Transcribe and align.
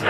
This 0.00 0.08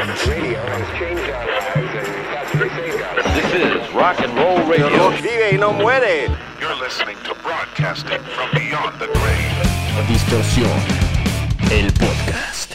is 3.54 3.92
rock 3.92 4.20
and 4.20 4.32
roll 4.36 4.64
radio. 4.68 5.10
Vive 5.10 5.50
y 5.52 5.58
no 5.58 5.72
muere. 5.72 6.28
You're 6.60 6.76
listening 6.76 7.16
to 7.24 7.34
broadcasting 7.42 8.20
from 8.20 8.50
beyond 8.52 9.00
the 9.00 9.08
grave. 9.08 10.06
Distorsión, 10.06 10.70
el 11.72 11.92
podcast. 11.94 12.74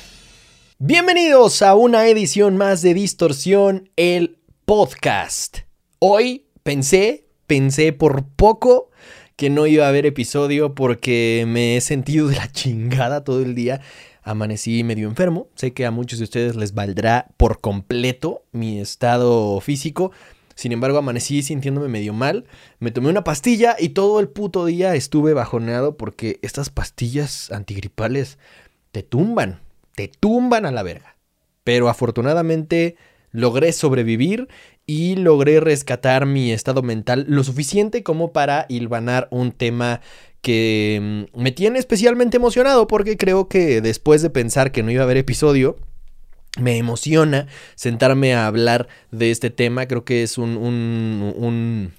Bienvenidos 0.78 1.62
a 1.62 1.76
una 1.76 2.06
edición 2.08 2.58
más 2.58 2.82
de 2.82 2.94
Distorsión, 2.94 3.90
el 3.96 4.38
podcast. 4.66 5.60
Hoy 6.00 6.48
pensé, 6.64 7.30
pensé 7.48 7.94
por 7.94 8.26
poco 8.36 8.90
que 9.38 9.50
no 9.50 9.68
iba 9.68 9.86
a 9.86 9.90
haber 9.90 10.06
episodio 10.06 10.76
porque 10.76 11.46
me 11.48 11.78
he 11.78 11.82
sentido 11.82 12.28
de 12.28 12.36
la 12.36 12.52
chingada 12.52 13.24
todo 13.24 13.42
el 13.42 13.56
día. 13.56 13.80
Amanecí 14.28 14.84
medio 14.84 15.08
enfermo. 15.08 15.50
Sé 15.54 15.74
que 15.74 15.86
a 15.86 15.92
muchos 15.92 16.18
de 16.18 16.24
ustedes 16.24 16.56
les 16.56 16.74
valdrá 16.74 17.28
por 17.38 17.62
completo 17.62 18.42
mi 18.52 18.80
estado 18.80 19.62
físico. 19.62 20.12
Sin 20.56 20.72
embargo, 20.72 20.98
amanecí 20.98 21.44
sintiéndome 21.44 21.90
medio 21.90 22.12
mal. 22.12 22.46
Me 22.80 22.90
tomé 22.90 23.10
una 23.10 23.24
pastilla 23.24 23.76
y 23.78 23.90
todo 23.90 24.20
el 24.20 24.28
puto 24.28 24.66
día 24.66 24.96
estuve 24.96 25.36
bajoneado 25.36 25.96
porque 25.96 26.40
estas 26.42 26.72
pastillas 26.72 27.52
antigripales 27.52 28.40
te 28.92 29.04
tumban. 29.04 29.60
Te 29.94 30.08
tumban 30.08 30.66
a 30.66 30.72
la 30.72 30.82
verga. 30.82 31.18
Pero 31.64 31.88
afortunadamente 31.88 32.96
logré 33.30 33.74
sobrevivir 33.74 34.48
y 34.88 35.18
logré 35.18 35.60
rescatar 35.60 36.26
mi 36.26 36.52
estado 36.52 36.82
mental 36.82 37.26
lo 37.28 37.44
suficiente 37.44 38.02
como 38.02 38.34
para 38.34 38.66
hilvanar 38.70 39.28
un 39.30 39.52
tema 39.52 40.02
que 40.46 41.26
mm, 41.34 41.42
me 41.42 41.52
tiene 41.52 41.80
especialmente 41.80 42.38
emocionado 42.38 42.86
porque 42.86 43.18
creo 43.18 43.48
que 43.48 43.82
después 43.82 44.22
de 44.22 44.30
pensar 44.30 44.72
que 44.72 44.84
no 44.84 44.92
iba 44.92 45.02
a 45.02 45.06
haber 45.06 45.18
episodio, 45.18 45.76
me 46.60 46.78
emociona 46.78 47.48
sentarme 47.74 48.36
a 48.36 48.46
hablar 48.46 48.88
de 49.10 49.32
este 49.32 49.50
tema. 49.50 49.88
Creo 49.88 50.06
que 50.06 50.22
es 50.22 50.38
un, 50.38 50.56
un, 50.56 51.34
un, 51.36 51.94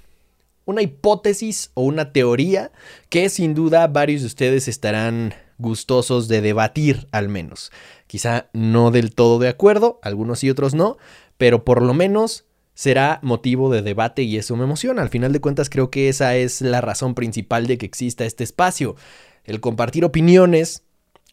una 0.64 0.80
hipótesis 0.80 1.72
o 1.74 1.83
una 1.83 2.12
teoría 2.12 2.70
que 3.08 3.28
sin 3.30 3.52
duda 3.52 3.89
varios 3.89 4.20
de 4.20 4.28
ustedes 4.28 4.69
estarán 4.69 5.34
gustosos 5.58 6.28
de 6.28 6.41
debatir 6.41 7.08
al 7.11 7.28
menos. 7.28 7.72
Quizá 8.06 8.48
no 8.52 8.92
del 8.92 9.12
todo 9.12 9.41
de 9.41 9.48
acuerdo, 9.48 9.98
algunos 10.02 10.44
y 10.44 10.50
otros 10.50 10.72
no, 10.72 10.98
pero 11.36 11.64
por 11.64 11.83
lo 11.83 11.94
menos 11.94 12.44
será 12.77 13.19
motivo 13.22 13.72
de 13.72 13.80
debate 13.80 14.22
y 14.22 14.36
eso 14.36 14.55
me 14.55 14.64
emociona. 14.64 15.00
Al 15.00 15.08
final 15.08 15.32
de 15.32 15.41
cuentas 15.41 15.70
creo 15.70 15.91
que 15.91 16.10
esa 16.10 16.36
es 16.36 16.60
la 16.60 16.83
razón 16.83 17.14
principal 17.14 17.66
de 17.66 17.78
que 17.78 17.86
exista 17.86 18.27
este 18.27 18.44
espacio. 18.44 18.96
El 19.44 19.60
compartir 19.60 20.05
opiniones 20.05 20.84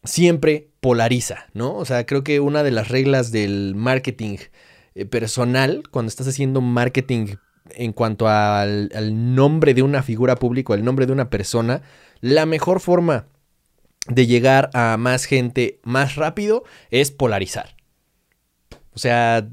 siempre 0.04 0.70
polariza, 0.80 1.46
¿no? 1.52 1.76
O 1.76 1.84
sea, 1.84 2.06
creo 2.06 2.24
que 2.24 2.40
una 2.40 2.62
de 2.62 2.70
las 2.70 2.88
reglas 2.88 3.30
del 3.30 3.74
marketing 3.74 4.38
eh, 4.94 5.04
personal, 5.04 5.82
cuando 5.90 6.08
estás 6.08 6.26
haciendo 6.26 6.62
marketing 6.62 7.36
en 7.70 7.92
cuanto 7.92 8.26
al, 8.26 8.88
nombre 9.34 9.74
de 9.74 9.82
una 9.82 10.02
figura 10.02 10.36
pública, 10.36 10.72
al 10.72 10.84
nombre 10.84 11.04
de 11.04 11.12
una 11.12 11.28
persona, 11.28 11.82
la 12.20 12.46
mejor 12.46 12.80
forma 12.80 13.26
de 14.08 14.26
llegar 14.26 14.70
a 14.72 14.96
más 14.98 15.26
gente 15.26 15.78
más 15.82 16.16
rápido 16.16 16.64
es 16.90 17.10
polarizar. 17.10 17.76
O 18.94 18.98
sea, 18.98 19.46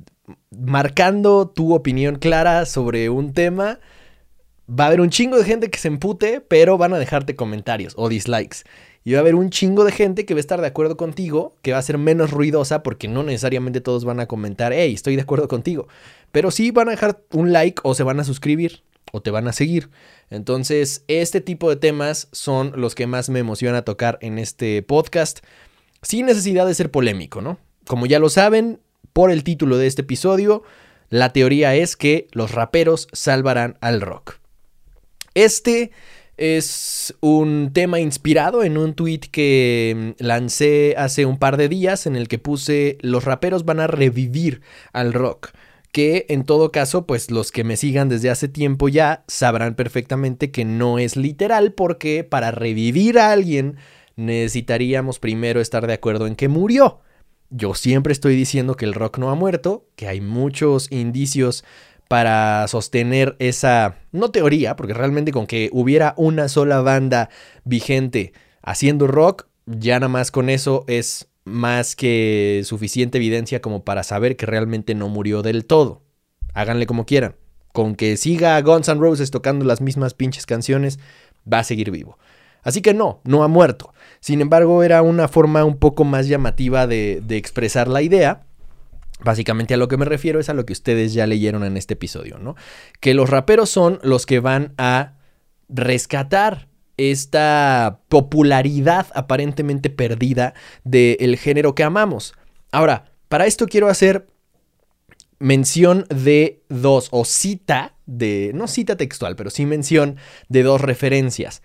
marcando 0.49 1.49
tu 1.49 1.73
opinión 1.73 2.15
clara 2.15 2.65
sobre 2.65 3.09
un 3.09 3.33
tema, 3.33 3.79
va 4.69 4.85
a 4.85 4.87
haber 4.87 5.01
un 5.01 5.09
chingo 5.09 5.37
de 5.37 5.45
gente 5.45 5.69
que 5.69 5.79
se 5.79 5.87
empute, 5.87 6.41
pero 6.41 6.77
van 6.77 6.93
a 6.93 6.99
dejarte 6.99 7.35
comentarios 7.35 7.93
o 7.97 8.09
dislikes. 8.09 8.63
Y 9.03 9.13
va 9.13 9.19
a 9.19 9.21
haber 9.21 9.35
un 9.35 9.49
chingo 9.49 9.83
de 9.83 9.91
gente 9.91 10.25
que 10.25 10.35
va 10.35 10.37
a 10.37 10.41
estar 10.41 10.61
de 10.61 10.67
acuerdo 10.67 10.95
contigo, 10.95 11.55
que 11.63 11.71
va 11.71 11.79
a 11.79 11.83
ser 11.83 11.97
menos 11.97 12.31
ruidosa, 12.31 12.83
porque 12.83 13.07
no 13.07 13.23
necesariamente 13.23 13.81
todos 13.81 14.05
van 14.05 14.19
a 14.19 14.27
comentar, 14.27 14.73
hey, 14.73 14.93
estoy 14.93 15.15
de 15.15 15.23
acuerdo 15.23 15.47
contigo. 15.47 15.87
Pero 16.31 16.51
sí 16.51 16.71
van 16.71 16.87
a 16.87 16.91
dejar 16.91 17.21
un 17.31 17.51
like 17.51 17.81
o 17.83 17.95
se 17.95 18.03
van 18.03 18.19
a 18.19 18.23
suscribir 18.23 18.83
o 19.11 19.21
te 19.21 19.31
van 19.31 19.47
a 19.47 19.53
seguir. 19.53 19.89
Entonces, 20.29 21.03
este 21.07 21.41
tipo 21.41 21.69
de 21.69 21.75
temas 21.75 22.27
son 22.31 22.73
los 22.75 22.95
que 22.95 23.07
más 23.07 23.29
me 23.29 23.39
emociona 23.39 23.81
tocar 23.81 24.19
en 24.21 24.37
este 24.37 24.83
podcast, 24.83 25.39
sin 26.01 26.27
necesidad 26.27 26.65
de 26.65 26.75
ser 26.75 26.91
polémico, 26.91 27.41
¿no? 27.41 27.57
Como 27.87 28.05
ya 28.05 28.19
lo 28.19 28.29
saben, 28.29 28.79
por 29.13 29.31
el 29.31 29.43
título 29.43 29.77
de 29.77 29.87
este 29.87 30.01
episodio, 30.01 30.63
la 31.09 31.33
teoría 31.33 31.75
es 31.75 31.95
que 31.95 32.27
los 32.31 32.51
raperos 32.51 33.07
salvarán 33.11 33.77
al 33.81 34.01
rock. 34.01 34.35
Este 35.33 35.91
es 36.37 37.13
un 37.19 37.71
tema 37.73 37.99
inspirado 37.99 38.63
en 38.63 38.77
un 38.77 38.93
tweet 38.93 39.19
que 39.31 40.15
mm, 40.19 40.23
lancé 40.23 40.95
hace 40.97 41.25
un 41.25 41.37
par 41.37 41.57
de 41.57 41.69
días 41.69 42.07
en 42.07 42.15
el 42.15 42.27
que 42.27 42.39
puse 42.39 42.97
los 43.01 43.25
raperos 43.25 43.63
van 43.65 43.79
a 43.79 43.87
revivir 43.87 44.61
al 44.93 45.13
rock 45.13 45.51
que 45.91 46.25
en 46.29 46.45
todo 46.45 46.71
caso, 46.71 47.05
pues 47.05 47.31
los 47.31 47.51
que 47.51 47.63
me 47.63 47.77
sigan 47.77 48.09
desde 48.09 48.29
hace 48.29 48.47
tiempo 48.47 48.89
ya 48.89 49.23
sabrán 49.27 49.75
perfectamente 49.75 50.51
que 50.51 50.65
no 50.65 50.99
es 50.99 51.17
literal 51.17 51.73
porque 51.73 52.23
para 52.23 52.51
revivir 52.51 53.19
a 53.19 53.31
alguien 53.31 53.75
necesitaríamos 54.15 55.19
primero 55.19 55.59
estar 55.59 55.85
de 55.87 55.93
acuerdo 55.93 56.27
en 56.27 56.35
que 56.35 56.47
murió. 56.47 57.01
Yo 57.53 57.73
siempre 57.73 58.13
estoy 58.13 58.37
diciendo 58.37 58.75
que 58.75 58.85
el 58.85 58.93
rock 58.93 59.17
no 59.17 59.29
ha 59.29 59.35
muerto, 59.35 59.85
que 59.97 60.07
hay 60.07 60.21
muchos 60.21 60.89
indicios 60.89 61.65
para 62.07 62.65
sostener 62.69 63.35
esa, 63.39 63.97
no 64.13 64.31
teoría, 64.31 64.77
porque 64.77 64.93
realmente 64.93 65.33
con 65.33 65.47
que 65.47 65.69
hubiera 65.73 66.13
una 66.15 66.47
sola 66.47 66.79
banda 66.79 67.29
vigente 67.65 68.31
haciendo 68.61 69.05
rock, 69.05 69.47
ya 69.65 69.99
nada 69.99 70.07
más 70.07 70.31
con 70.31 70.49
eso 70.49 70.85
es 70.87 71.27
más 71.43 71.97
que 71.97 72.61
suficiente 72.63 73.17
evidencia 73.17 73.61
como 73.61 73.83
para 73.83 74.03
saber 74.03 74.37
que 74.37 74.45
realmente 74.45 74.95
no 74.95 75.09
murió 75.09 75.41
del 75.41 75.65
todo. 75.65 76.03
Háganle 76.53 76.85
como 76.85 77.05
quieran. 77.05 77.35
Con 77.73 77.95
que 77.95 78.15
siga 78.15 78.61
Guns 78.61 78.87
N' 78.87 78.99
Roses 78.99 79.29
tocando 79.29 79.65
las 79.65 79.81
mismas 79.81 80.13
pinches 80.13 80.45
canciones, 80.45 80.99
va 81.51 81.59
a 81.59 81.63
seguir 81.65 81.91
vivo. 81.91 82.17
Así 82.63 82.81
que 82.81 82.93
no, 82.93 83.19
no 83.25 83.43
ha 83.43 83.47
muerto. 83.49 83.93
Sin 84.21 84.39
embargo, 84.39 84.83
era 84.83 85.01
una 85.01 85.27
forma 85.27 85.65
un 85.65 85.77
poco 85.77 86.03
más 86.03 86.27
llamativa 86.27 86.85
de, 86.85 87.23
expresar 87.29 87.87
la 87.87 88.03
idea. 88.03 88.43
Básicamente 89.23 89.73
a 89.73 89.77
lo 89.77 89.87
que 89.87 89.97
me 89.97 90.05
refiero 90.05 90.39
es 90.39 90.47
a 90.47 90.53
lo 90.53 90.65
que 90.65 90.73
ustedes 90.73 91.13
ya 91.13 91.25
leyeron 91.25 91.63
en 91.63 91.75
este 91.75 91.95
episodio, 91.95 92.37
¿no? 92.37 92.55
Que 92.99 93.15
los 93.15 93.29
raperos 93.29 93.69
son 93.69 93.99
los 94.03 94.27
que 94.27 94.39
van 94.39 94.73
a 94.77 95.15
rescatar 95.69 96.67
esta 96.97 98.01
popularidad 98.09 99.07
aparentemente 99.15 99.89
perdida 99.89 100.53
del 100.83 101.35
género 101.37 101.73
que 101.73 101.83
amamos. 101.83 102.35
Ahora, 102.71 103.11
para 103.27 103.47
esto 103.47 103.65
quiero 103.65 103.87
hacer 103.87 104.27
mención 105.39 106.05
de 106.09 106.61
dos, 106.69 107.07
o 107.09 107.25
cita 107.25 107.95
de, 108.05 108.51
no 108.53 108.67
cita 108.67 108.97
textual, 108.97 109.35
pero 109.35 109.49
sí 109.49 109.65
mención 109.65 110.17
de 110.47 110.61
dos 110.61 110.79
referencias. 110.79 111.63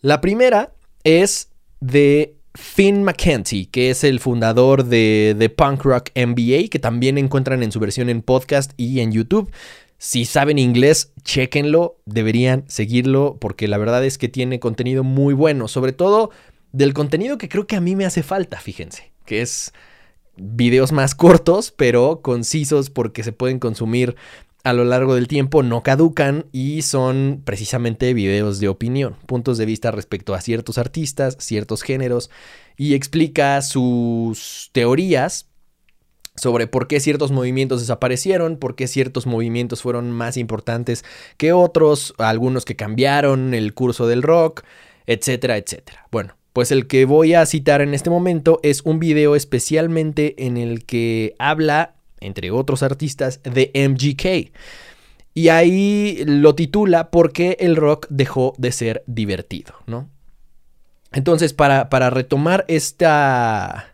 La 0.00 0.20
primera 0.20 0.72
es 1.04 1.51
de 1.82 2.36
Finn 2.54 3.02
McKenzie, 3.02 3.66
que 3.66 3.90
es 3.90 4.04
el 4.04 4.20
fundador 4.20 4.84
de, 4.84 5.34
de 5.36 5.48
Punk 5.50 5.82
Rock 5.82 6.10
MBA, 6.14 6.68
que 6.70 6.78
también 6.78 7.18
encuentran 7.18 7.62
en 7.62 7.72
su 7.72 7.80
versión 7.80 8.08
en 8.08 8.22
podcast 8.22 8.72
y 8.76 9.00
en 9.00 9.10
YouTube. 9.10 9.50
Si 9.98 10.24
saben 10.24 10.58
inglés, 10.58 11.12
chequenlo, 11.24 11.98
deberían 12.06 12.64
seguirlo 12.68 13.36
porque 13.40 13.66
la 13.66 13.78
verdad 13.78 14.04
es 14.04 14.16
que 14.16 14.28
tiene 14.28 14.60
contenido 14.60 15.02
muy 15.02 15.34
bueno, 15.34 15.66
sobre 15.66 15.92
todo 15.92 16.30
del 16.70 16.94
contenido 16.94 17.36
que 17.36 17.48
creo 17.48 17.66
que 17.66 17.76
a 17.76 17.80
mí 17.80 17.96
me 17.96 18.06
hace 18.06 18.22
falta, 18.22 18.60
fíjense, 18.60 19.12
que 19.26 19.42
es 19.42 19.72
videos 20.36 20.92
más 20.92 21.14
cortos, 21.16 21.72
pero 21.76 22.20
concisos 22.22 22.90
porque 22.90 23.24
se 23.24 23.32
pueden 23.32 23.58
consumir 23.58 24.14
a 24.64 24.72
lo 24.72 24.84
largo 24.84 25.14
del 25.14 25.28
tiempo, 25.28 25.62
no 25.62 25.82
caducan 25.82 26.46
y 26.52 26.82
son 26.82 27.42
precisamente 27.44 28.14
videos 28.14 28.60
de 28.60 28.68
opinión, 28.68 29.16
puntos 29.26 29.58
de 29.58 29.66
vista 29.66 29.90
respecto 29.90 30.34
a 30.34 30.40
ciertos 30.40 30.78
artistas, 30.78 31.36
ciertos 31.40 31.82
géneros 31.82 32.30
y 32.76 32.94
explica 32.94 33.60
sus 33.62 34.70
teorías 34.72 35.48
sobre 36.36 36.66
por 36.66 36.86
qué 36.86 37.00
ciertos 37.00 37.30
movimientos 37.30 37.80
desaparecieron, 37.80 38.56
por 38.56 38.74
qué 38.74 38.86
ciertos 38.86 39.26
movimientos 39.26 39.82
fueron 39.82 40.10
más 40.10 40.36
importantes 40.36 41.04
que 41.36 41.52
otros, 41.52 42.14
algunos 42.18 42.64
que 42.64 42.76
cambiaron 42.76 43.54
el 43.54 43.74
curso 43.74 44.06
del 44.06 44.22
rock, 44.22 44.62
etcétera, 45.06 45.56
etcétera. 45.56 46.06
Bueno, 46.10 46.36
pues 46.52 46.70
el 46.70 46.86
que 46.86 47.04
voy 47.04 47.34
a 47.34 47.46
citar 47.46 47.82
en 47.82 47.94
este 47.94 48.10
momento 48.10 48.60
es 48.62 48.82
un 48.82 48.98
video 48.98 49.36
especialmente 49.36 50.46
en 50.46 50.56
el 50.56 50.84
que 50.84 51.34
habla, 51.38 51.96
entre 52.22 52.50
otros 52.50 52.82
artistas, 52.82 53.40
de 53.42 53.70
MGK. 53.74 54.52
Y 55.34 55.48
ahí 55.48 56.22
lo 56.26 56.54
titula 56.54 57.10
¿Por 57.10 57.32
qué 57.32 57.56
el 57.60 57.76
rock 57.76 58.06
dejó 58.10 58.54
de 58.58 58.72
ser 58.72 59.02
divertido? 59.06 59.74
¿no? 59.86 60.08
Entonces, 61.12 61.52
para, 61.52 61.88
para 61.88 62.10
retomar 62.10 62.64
esta, 62.68 63.92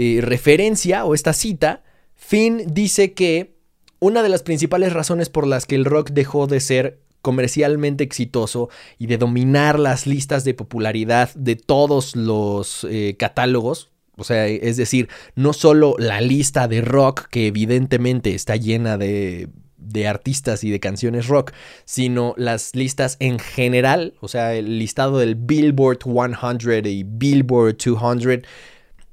eh, 0.00 0.20
referencia 0.22 1.04
o 1.04 1.12
esta 1.12 1.32
cita, 1.32 1.82
Finn 2.14 2.62
dice 2.68 3.14
que 3.14 3.56
una 3.98 4.22
de 4.22 4.28
las 4.28 4.44
principales 4.44 4.92
razones 4.92 5.28
por 5.28 5.44
las 5.44 5.66
que 5.66 5.74
el 5.74 5.84
rock 5.84 6.10
dejó 6.10 6.46
de 6.46 6.60
ser 6.60 7.00
comercialmente 7.20 8.04
exitoso 8.04 8.68
y 8.98 9.08
de 9.08 9.18
dominar 9.18 9.76
las 9.76 10.06
listas 10.06 10.44
de 10.44 10.54
popularidad 10.54 11.34
de 11.34 11.56
todos 11.56 12.14
los 12.14 12.86
eh, 12.88 13.16
catálogos, 13.18 13.90
O 14.18 14.24
sea, 14.24 14.46
es 14.46 14.76
decir, 14.76 15.08
no 15.34 15.52
solo 15.52 15.94
la 15.98 16.20
lista 16.20 16.68
de 16.68 16.80
rock, 16.80 17.28
que 17.30 17.46
evidentemente 17.46 18.34
está 18.34 18.56
llena 18.56 18.98
de, 18.98 19.48
de 19.76 20.06
artistas 20.06 20.64
y 20.64 20.70
de 20.70 20.80
canciones 20.80 21.28
rock, 21.28 21.52
sino 21.84 22.34
las 22.36 22.74
listas 22.74 23.16
en 23.20 23.38
general, 23.38 24.14
o 24.20 24.28
sea, 24.28 24.54
el 24.54 24.78
listado 24.78 25.18
del 25.18 25.34
Billboard 25.34 26.00
100 26.02 26.86
y 26.86 27.04
Billboard 27.04 27.76
200 27.76 28.46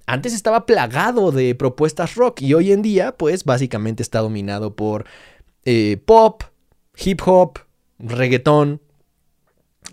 antes 0.07 0.33
estaba 0.33 0.65
plagado 0.65 1.31
de 1.31 1.55
propuestas 1.55 2.15
rock 2.15 2.41
y 2.41 2.53
hoy 2.53 2.71
en 2.71 2.81
día 2.81 3.13
pues 3.13 3.43
básicamente 3.43 4.03
está 4.03 4.19
dominado 4.19 4.75
por 4.75 5.05
eh, 5.63 5.97
pop, 6.05 6.43
hip 6.95 7.21
hop, 7.25 7.59
reggaetón 7.97 8.81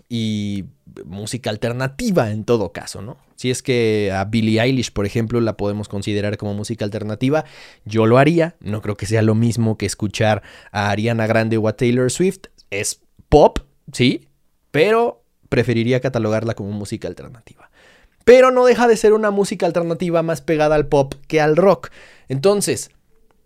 y 0.09 0.65
música 1.05 1.49
alternativa 1.49 2.31
en 2.31 2.43
todo 2.43 2.71
caso, 2.71 3.01
¿no? 3.01 3.17
Si 3.35 3.51
es 3.51 3.61
que 3.61 4.11
a 4.13 4.25
Billie 4.25 4.61
Eilish, 4.61 4.91
por 4.91 5.05
ejemplo, 5.05 5.41
la 5.41 5.57
podemos 5.57 5.87
considerar 5.87 6.37
como 6.37 6.53
música 6.53 6.85
alternativa, 6.85 7.45
yo 7.85 8.05
lo 8.05 8.17
haría, 8.17 8.55
no 8.59 8.81
creo 8.81 8.95
que 8.95 9.05
sea 9.05 9.21
lo 9.21 9.35
mismo 9.35 9.77
que 9.77 9.85
escuchar 9.85 10.43
a 10.71 10.89
Ariana 10.89 11.27
Grande 11.27 11.57
o 11.57 11.67
a 11.67 11.75
Taylor 11.75 12.11
Swift, 12.11 12.47
es 12.69 13.01
pop, 13.29 13.59
sí, 13.91 14.27
pero 14.71 15.23
preferiría 15.49 15.99
catalogarla 15.99 16.53
como 16.55 16.71
música 16.71 17.07
alternativa 17.07 17.69
pero 18.23 18.51
no 18.51 18.65
deja 18.65 18.87
de 18.87 18.97
ser 18.97 19.13
una 19.13 19.31
música 19.31 19.65
alternativa 19.65 20.23
más 20.23 20.41
pegada 20.41 20.75
al 20.75 20.87
pop 20.87 21.13
que 21.27 21.41
al 21.41 21.55
rock. 21.55 21.89
Entonces, 22.29 22.91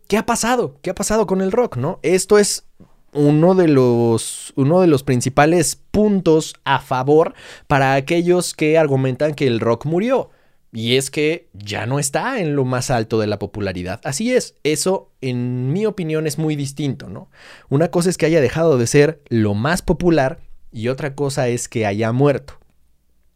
¿qué 0.08 0.18
ha 0.18 0.26
pasado? 0.26 0.78
¿Qué 0.82 0.90
ha 0.90 0.96
pasado 0.96 1.26
con 1.26 1.42
el 1.42 1.52
rock, 1.52 1.78
no? 1.78 2.00
Esto 2.04 2.38
es 2.38 2.66
uno 3.14 3.56
de 3.56 3.68
los 3.68 4.54
uno 4.56 4.82
de 4.82 4.88
los 4.88 5.04
principales 5.04 5.76
puntos 5.92 6.56
a 6.64 6.80
favor 6.80 7.34
para 7.68 7.94
aquellos 7.94 8.54
que 8.54 8.78
argumentan 8.78 9.34
que 9.34 9.48
el 9.48 9.60
rock 9.60 9.86
murió. 9.86 10.30
Y 10.74 10.98
es 10.98 11.10
que 11.10 11.48
ya 11.54 11.86
no 11.86 11.98
está 11.98 12.40
en 12.40 12.56
lo 12.56 12.66
más 12.66 12.92
alto 12.92 13.20
de 13.20 13.28
la 13.28 13.40
popularidad. 13.40 14.02
Así 14.04 14.34
es, 14.34 14.56
eso 14.64 15.12
en 15.22 15.72
mi 15.72 15.86
opinión 15.86 16.28
es 16.28 16.38
muy 16.38 16.56
distinto, 16.56 17.10
¿no? 17.10 17.30
Una 17.70 17.90
cosa 17.90 18.10
es 18.10 18.18
que 18.18 18.26
haya 18.26 18.42
dejado 18.42 18.78
de 18.78 18.86
ser 18.86 19.22
lo 19.30 19.54
más 19.54 19.82
popular 19.82 20.40
y 20.72 20.90
otra 20.90 21.16
cosa 21.16 21.48
es 21.48 21.70
que 21.70 21.86
haya 21.86 22.12
muerto. 22.12 22.60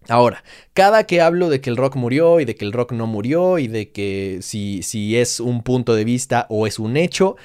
Ahora, 0.09 0.43
cada 0.73 1.05
que 1.05 1.21
hablo 1.21 1.49
de 1.49 1.61
que 1.61 1.69
el 1.69 1.77
rock 1.77 1.95
murió 1.95 2.39
y 2.39 2.45
de 2.45 2.55
que 2.55 2.65
el 2.65 2.73
rock 2.73 2.91
no 2.91 3.07
murió 3.07 3.59
y 3.59 3.67
de 3.67 3.91
que 3.91 4.39
si, 4.41 4.81
si 4.83 5.17
es 5.17 5.39
un 5.39 5.61
punto 5.63 5.95
de 5.95 6.03
vista 6.03 6.47
o 6.49 6.67
es 6.67 6.79
un 6.79 6.97
hecho, 6.97 7.37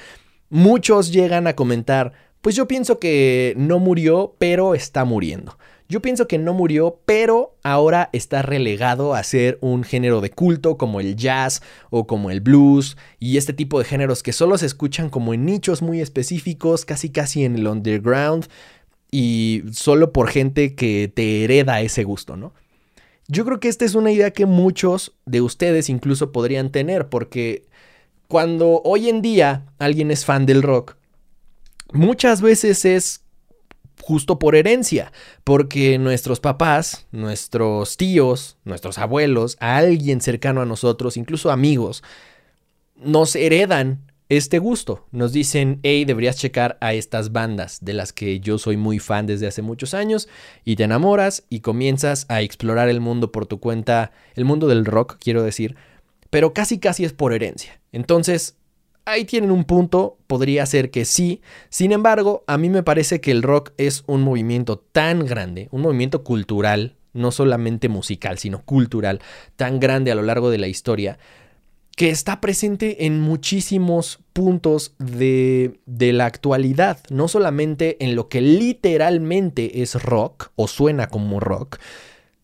muchos 0.51 1.13
llegan 1.13 1.47
a 1.47 1.55
comentar, 1.55 2.13
pues 2.41 2.55
yo 2.55 2.69
pienso 2.69 2.99
que 2.99 3.55
no 3.57 3.79
murió, 3.79 4.35
pero 4.39 4.75
está 4.75 5.05
muriendo. 5.05 5.59
Yo 5.89 6.03
pienso 6.03 6.27
que 6.27 6.39
no 6.39 6.53
murió, 6.53 6.99
pero 7.07 7.55
ahora 7.63 8.11
está 8.13 8.43
relegado 8.43 9.15
a 9.15 9.23
ser 9.23 9.57
un 9.61 9.85
género 9.85 10.21
de 10.21 10.31
culto 10.31 10.77
como 10.77 10.99
el 10.99 11.15
jazz 11.15 11.63
o 11.91 12.09
como 12.09 12.33
el 12.33 12.41
blues 12.41 12.97
y 13.21 13.37
este 13.37 13.53
tipo 13.53 13.79
de 13.79 13.85
géneros 13.85 14.25
que 14.25 14.33
solo 14.33 14.59
se 14.59 14.67
escuchan 14.67 15.11
como 15.11 15.33
en 15.33 15.45
nichos 15.45 15.83
muy 15.83 16.01
específicos, 16.01 16.85
casi 16.85 17.11
casi 17.11 17.45
en 17.45 17.55
el 17.55 17.69
underground 17.69 18.47
y 19.13 19.63
solo 19.71 20.13
por 20.13 20.29
gente 20.29 20.75
que 20.75 21.11
te 21.15 21.45
hereda 21.45 21.81
ese 21.81 22.03
gusto, 22.03 22.37
¿no? 22.37 22.53
Yo 23.29 23.45
creo 23.45 23.61
que 23.61 23.69
esta 23.69 23.85
es 23.85 23.95
una 23.95 24.11
idea 24.11 24.33
que 24.33 24.47
muchos 24.47 25.13
de 25.25 25.41
ustedes 25.41 25.89
incluso 25.89 26.33
podrían 26.33 26.71
tener, 26.71 27.09
porque 27.09 27.65
cuando 28.28 28.81
hoy 28.84 29.08
en 29.08 29.23
día 29.23 29.67
alguien 29.78 30.11
es 30.11 30.25
fan 30.25 30.46
del 30.46 30.62
rock, 30.62 30.96
muchas 31.93 32.40
veces 32.40 32.84
es 32.84 33.23
justo 34.02 34.38
por 34.38 34.55
herencia, 34.55 35.12
porque 35.44 35.99
nuestros 35.99 36.40
papás, 36.40 37.06
nuestros 37.12 37.96
tíos, 37.96 38.56
nuestros 38.64 38.99
abuelos, 38.99 39.56
alguien 39.61 40.20
cercano 40.20 40.61
a 40.61 40.67
nosotros, 40.67 41.17
incluso 41.17 41.50
amigos, 41.50 42.02
nos 42.96 43.34
heredan 43.37 44.06
este 44.28 44.58
gusto. 44.58 45.06
Nos 45.12 45.32
dicen, 45.32 45.81
hey, 45.82 46.05
deberías 46.05 46.37
checar 46.37 46.78
a 46.81 46.94
estas 46.94 47.32
bandas 47.32 47.78
de 47.82 47.94
las 47.94 48.12
que 48.12 48.40
yo 48.40 48.58
soy 48.58 48.76
muy 48.76 48.99
fan 48.99 49.26
desde 49.26 49.46
hace 49.46 49.62
muchos 49.62 49.94
años 49.94 50.28
y 50.64 50.76
te 50.76 50.84
enamoras 50.84 51.44
y 51.49 51.61
comienzas 51.61 52.26
a 52.28 52.43
explorar 52.43 52.88
el 52.88 53.00
mundo 53.00 53.32
por 53.32 53.46
tu 53.46 53.61
cuenta, 53.61 54.12
el 54.34 54.44
mundo 54.44 54.67
del 54.67 54.84
rock, 54.84 55.17
quiero 55.19 55.43
decir, 55.43 55.76
pero 56.31 56.52
casi 56.52 56.78
casi 56.78 57.05
es 57.05 57.12
por 57.12 57.32
herencia. 57.32 57.81
Entonces, 57.97 58.57
ahí 59.07 59.25
tienen 59.25 59.51
un 59.51 59.65
punto, 59.65 60.19
podría 60.27 60.67
ser 60.67 60.91
que 60.91 61.07
sí. 61.07 61.41
Sin 61.71 61.93
embargo, 61.93 62.45
a 62.47 62.59
mí 62.59 62.69
me 62.69 62.83
parece 62.83 63.23
que 63.23 63.31
el 63.31 63.43
rock 63.43 63.73
es 63.79 64.05
un 64.07 64.21
movimiento 64.21 64.79
tan 64.79 65.25
grande, 65.25 65.69
un 65.71 65.81
movimiento 65.81 66.23
cultural, 66.23 66.97
no 67.15 67.31
solamente 67.31 67.89
musical, 67.89 68.37
sino 68.37 68.61
cultural, 68.67 69.23
tan 69.57 69.81
grande 69.81 70.13
a 70.13 70.15
lo 70.15 70.21
largo 70.21 70.51
de 70.51 70.59
la 70.59 70.69
historia, 70.69 71.19
que 71.97 72.11
está 72.11 72.43
presente 72.43 73.07
en 73.07 73.19
muchísimos 73.19 74.21
puntos 74.35 74.95
de, 74.99 75.81
de, 75.87 76.13
la 76.13 76.27
actualidad, 76.27 76.99
no 77.09 77.29
solamente 77.29 78.05
en 78.05 78.15
lo 78.15 78.29
que 78.29 78.43
literalmente 78.43 79.81
es 79.81 79.95
rock 80.03 80.51
o 80.55 80.69
suena 80.69 81.07
como 81.07 81.41
rock, 81.41 81.79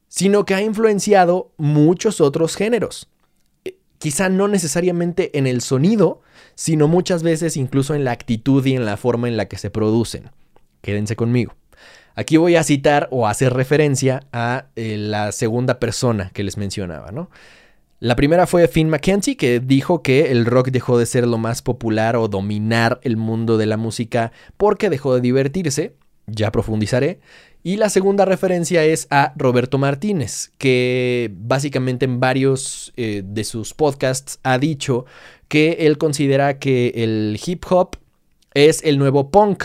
sino 0.08 0.46
que 0.46 0.54
ha 0.54 0.62
influenciado 0.62 1.52
muchos 1.58 2.22
otros 2.22 2.56
géneros. 2.56 3.11
Quizá 4.02 4.28
no 4.28 4.48
necesariamente 4.48 5.38
en 5.38 5.46
el 5.46 5.60
sonido, 5.60 6.22
sino 6.56 6.88
muchas 6.88 7.22
veces 7.22 7.56
incluso 7.56 7.94
en 7.94 8.02
la 8.02 8.10
actitud 8.10 8.66
y 8.66 8.74
en 8.74 8.84
la 8.84 8.96
forma 8.96 9.28
en 9.28 9.36
la 9.36 9.46
que 9.46 9.58
se 9.58 9.70
producen. 9.70 10.32
Quédense 10.80 11.14
conmigo. 11.14 11.54
Aquí 12.16 12.36
voy 12.36 12.56
a 12.56 12.64
citar 12.64 13.06
o 13.12 13.28
hacer 13.28 13.54
referencia 13.54 14.26
a 14.32 14.66
eh, 14.74 14.96
la 14.98 15.30
segunda 15.30 15.78
persona 15.78 16.32
que 16.34 16.42
les 16.42 16.56
mencionaba, 16.56 17.12
¿no? 17.12 17.30
La 18.00 18.16
primera 18.16 18.48
fue 18.48 18.66
Finn 18.66 18.90
McKenzie, 18.90 19.36
que 19.36 19.60
dijo 19.60 20.02
que 20.02 20.32
el 20.32 20.46
rock 20.46 20.70
dejó 20.70 20.98
de 20.98 21.06
ser 21.06 21.24
lo 21.24 21.38
más 21.38 21.62
popular 21.62 22.16
o 22.16 22.26
dominar 22.26 22.98
el 23.04 23.16
mundo 23.16 23.56
de 23.56 23.66
la 23.66 23.76
música 23.76 24.32
porque 24.56 24.90
dejó 24.90 25.14
de 25.14 25.20
divertirse. 25.20 25.94
Ya 26.26 26.50
profundizaré. 26.50 27.20
Y 27.64 27.76
la 27.76 27.90
segunda 27.90 28.24
referencia 28.24 28.84
es 28.84 29.06
a 29.10 29.32
Roberto 29.36 29.78
Martínez, 29.78 30.50
que 30.58 31.30
básicamente 31.32 32.04
en 32.04 32.18
varios 32.18 32.92
eh, 32.96 33.22
de 33.24 33.44
sus 33.44 33.72
podcasts 33.72 34.40
ha 34.42 34.58
dicho 34.58 35.06
que 35.46 35.76
él 35.80 35.96
considera 35.96 36.58
que 36.58 36.88
el 36.96 37.38
hip 37.44 37.64
hop 37.70 37.98
es 38.54 38.82
el 38.82 38.98
nuevo 38.98 39.30
punk. 39.30 39.64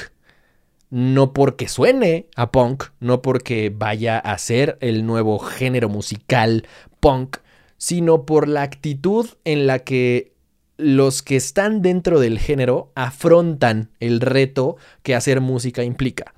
No 0.90 1.34
porque 1.34 1.68
suene 1.68 2.28
a 2.36 2.52
punk, 2.52 2.86
no 3.00 3.22
porque 3.22 3.74
vaya 3.76 4.20
a 4.20 4.38
ser 4.38 4.78
el 4.80 5.06
nuevo 5.06 5.40
género 5.40 5.90
musical 5.90 6.68
punk, 7.00 7.38
sino 7.78 8.26
por 8.26 8.48
la 8.48 8.62
actitud 8.62 9.28
en 9.44 9.68
la 9.68 9.80
que 9.80 10.34
los 10.78 11.24
que 11.24 11.36
están 11.36 11.82
dentro 11.82 12.20
del 12.20 12.38
género 12.38 12.92
afrontan 12.96 13.90
el 14.00 14.22
reto 14.22 14.78
que 15.02 15.16
hacer 15.16 15.42
música 15.42 15.84
implica. 15.84 16.36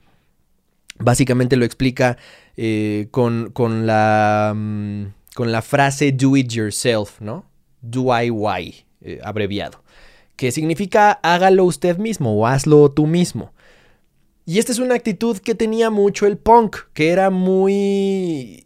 Básicamente 0.99 1.55
lo 1.55 1.65
explica 1.65 2.17
eh, 2.57 3.07
con, 3.11 3.51
la, 3.87 4.53
mm, 4.55 5.05
con, 5.33 5.51
la, 5.51 5.61
frase 5.61 6.11
do 6.11 6.35
it 6.35 6.51
yourself, 6.51 7.21
¿no? 7.21 7.45
DIY, 7.81 8.85
eh, 9.01 9.19
abreviado, 9.23 9.81
que 10.35 10.51
significa 10.51 11.19
hágalo 11.23 11.63
usted 11.63 11.97
mismo 11.97 12.37
o 12.37 12.45
hazlo 12.45 12.91
tú 12.91 13.07
mismo. 13.07 13.53
Y 14.45 14.59
esta 14.59 14.71
es 14.71 14.79
una 14.79 14.95
actitud 14.95 15.37
que 15.37 15.55
tenía 15.55 15.89
mucho 15.89 16.25
el 16.25 16.37
punk, 16.37 16.77
que 16.93 17.09
era 17.09 17.29
muy 17.29 18.65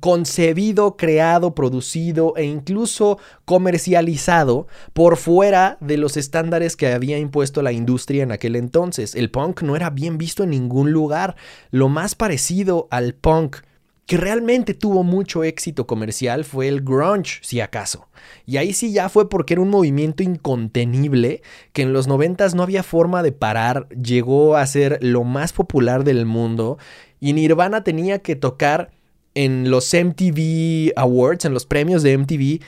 concebido, 0.00 0.96
creado, 0.96 1.54
producido 1.54 2.34
e 2.36 2.44
incluso 2.44 3.18
comercializado 3.44 4.66
por 4.92 5.16
fuera 5.16 5.76
de 5.80 5.96
los 5.96 6.16
estándares 6.16 6.76
que 6.76 6.88
había 6.88 7.18
impuesto 7.18 7.62
la 7.62 7.72
industria 7.72 8.22
en 8.22 8.32
aquel 8.32 8.56
entonces. 8.56 9.14
El 9.14 9.30
punk 9.30 9.62
no 9.62 9.76
era 9.76 9.90
bien 9.90 10.18
visto 10.18 10.44
en 10.44 10.50
ningún 10.50 10.92
lugar. 10.92 11.36
Lo 11.70 11.88
más 11.88 12.14
parecido 12.14 12.88
al 12.90 13.14
punk 13.14 13.58
que 14.06 14.16
realmente 14.16 14.74
tuvo 14.74 15.04
mucho 15.04 15.44
éxito 15.44 15.86
comercial 15.86 16.44
fue 16.44 16.68
el 16.68 16.82
grunge, 16.82 17.38
si 17.42 17.60
acaso. 17.60 18.08
Y 18.44 18.56
ahí 18.56 18.72
sí 18.72 18.92
ya 18.92 19.08
fue 19.08 19.28
porque 19.28 19.54
era 19.54 19.62
un 19.62 19.70
movimiento 19.70 20.22
incontenible 20.22 21.42
que 21.72 21.82
en 21.82 21.92
los 21.92 22.08
noventas 22.08 22.54
no 22.54 22.62
había 22.62 22.82
forma 22.82 23.22
de 23.22 23.32
parar, 23.32 23.88
llegó 23.90 24.56
a 24.56 24.66
ser 24.66 24.98
lo 25.02 25.24
más 25.24 25.52
popular 25.52 26.04
del 26.04 26.26
mundo 26.26 26.78
y 27.20 27.32
Nirvana 27.32 27.84
tenía 27.84 28.18
que 28.18 28.34
tocar 28.34 28.90
en 29.34 29.70
los 29.70 29.92
MTV 29.92 30.92
Awards, 30.96 31.44
en 31.44 31.54
los 31.54 31.66
premios 31.66 32.02
de 32.02 32.16
MTV, 32.16 32.60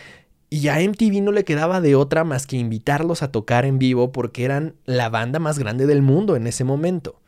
y 0.50 0.68
a 0.68 0.78
MTV 0.78 1.20
no 1.20 1.32
le 1.32 1.44
quedaba 1.44 1.80
de 1.80 1.96
otra 1.96 2.22
más 2.24 2.46
que 2.46 2.56
invitarlos 2.56 3.22
a 3.22 3.32
tocar 3.32 3.64
en 3.64 3.78
vivo 3.78 4.12
porque 4.12 4.44
eran 4.44 4.74
la 4.84 5.08
banda 5.08 5.38
más 5.38 5.58
grande 5.58 5.86
del 5.86 6.02
mundo 6.02 6.36
en 6.36 6.46
ese 6.46 6.62
momento. 6.64 7.20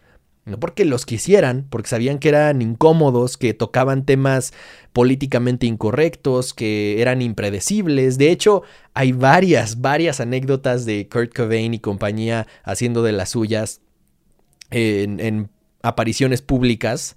No 0.45 0.61
porque 0.61 0.85
los 0.85 1.07
quisieran, 1.07 1.67
porque 1.69 1.89
sabían 1.89 2.21
que 2.21 2.29
eran 2.29 2.63
incómodos, 2.63 3.37
que 3.37 3.53
tocaban 3.53 4.07
temas 4.07 4.53
políticamente 4.93 5.67
incorrectos, 5.67 6.55
que 6.55 7.03
eran 7.03 7.21
impredecibles. 7.21 8.17
De 8.17 8.31
hecho, 8.31 8.63
hay 8.95 9.11
varias, 9.11 9.81
varias 9.81 10.21
anécdotas 10.21 10.87
de 10.87 11.09
Kurt 11.09 11.35
Cobain 11.35 11.75
y 11.75 11.81
compañía 11.81 12.47
haciendo 12.63 13.03
de 13.03 13.11
las 13.11 13.31
suyas 13.31 13.81
en, 14.71 15.19
en 15.19 15.51
apariciones 15.83 16.43
públicas 16.43 17.17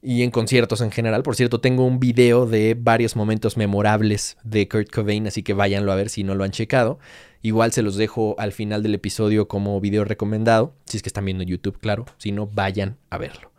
y 0.00 0.22
en 0.22 0.30
conciertos 0.30 0.80
en 0.80 0.90
general. 0.90 1.22
Por 1.22 1.36
cierto, 1.36 1.60
tengo 1.60 1.84
un 1.84 1.98
video 1.98 2.46
de 2.46 2.76
varios 2.78 3.16
momentos 3.16 3.56
memorables 3.56 4.36
de 4.44 4.68
Kurt 4.68 4.90
Cobain, 4.90 5.26
así 5.26 5.42
que 5.42 5.54
váyanlo 5.54 5.92
a 5.92 5.96
ver 5.96 6.08
si 6.08 6.24
no 6.24 6.34
lo 6.34 6.44
han 6.44 6.50
checado. 6.50 6.98
Igual 7.42 7.72
se 7.72 7.82
los 7.82 7.96
dejo 7.96 8.34
al 8.38 8.52
final 8.52 8.82
del 8.82 8.94
episodio 8.94 9.48
como 9.48 9.80
video 9.80 10.04
recomendado, 10.04 10.74
si 10.86 10.96
es 10.96 11.02
que 11.02 11.08
están 11.08 11.24
viendo 11.24 11.44
YouTube, 11.44 11.78
claro, 11.78 12.06
si 12.16 12.32
no, 12.32 12.46
vayan 12.46 12.96
a 13.10 13.18
verlo. 13.18 13.52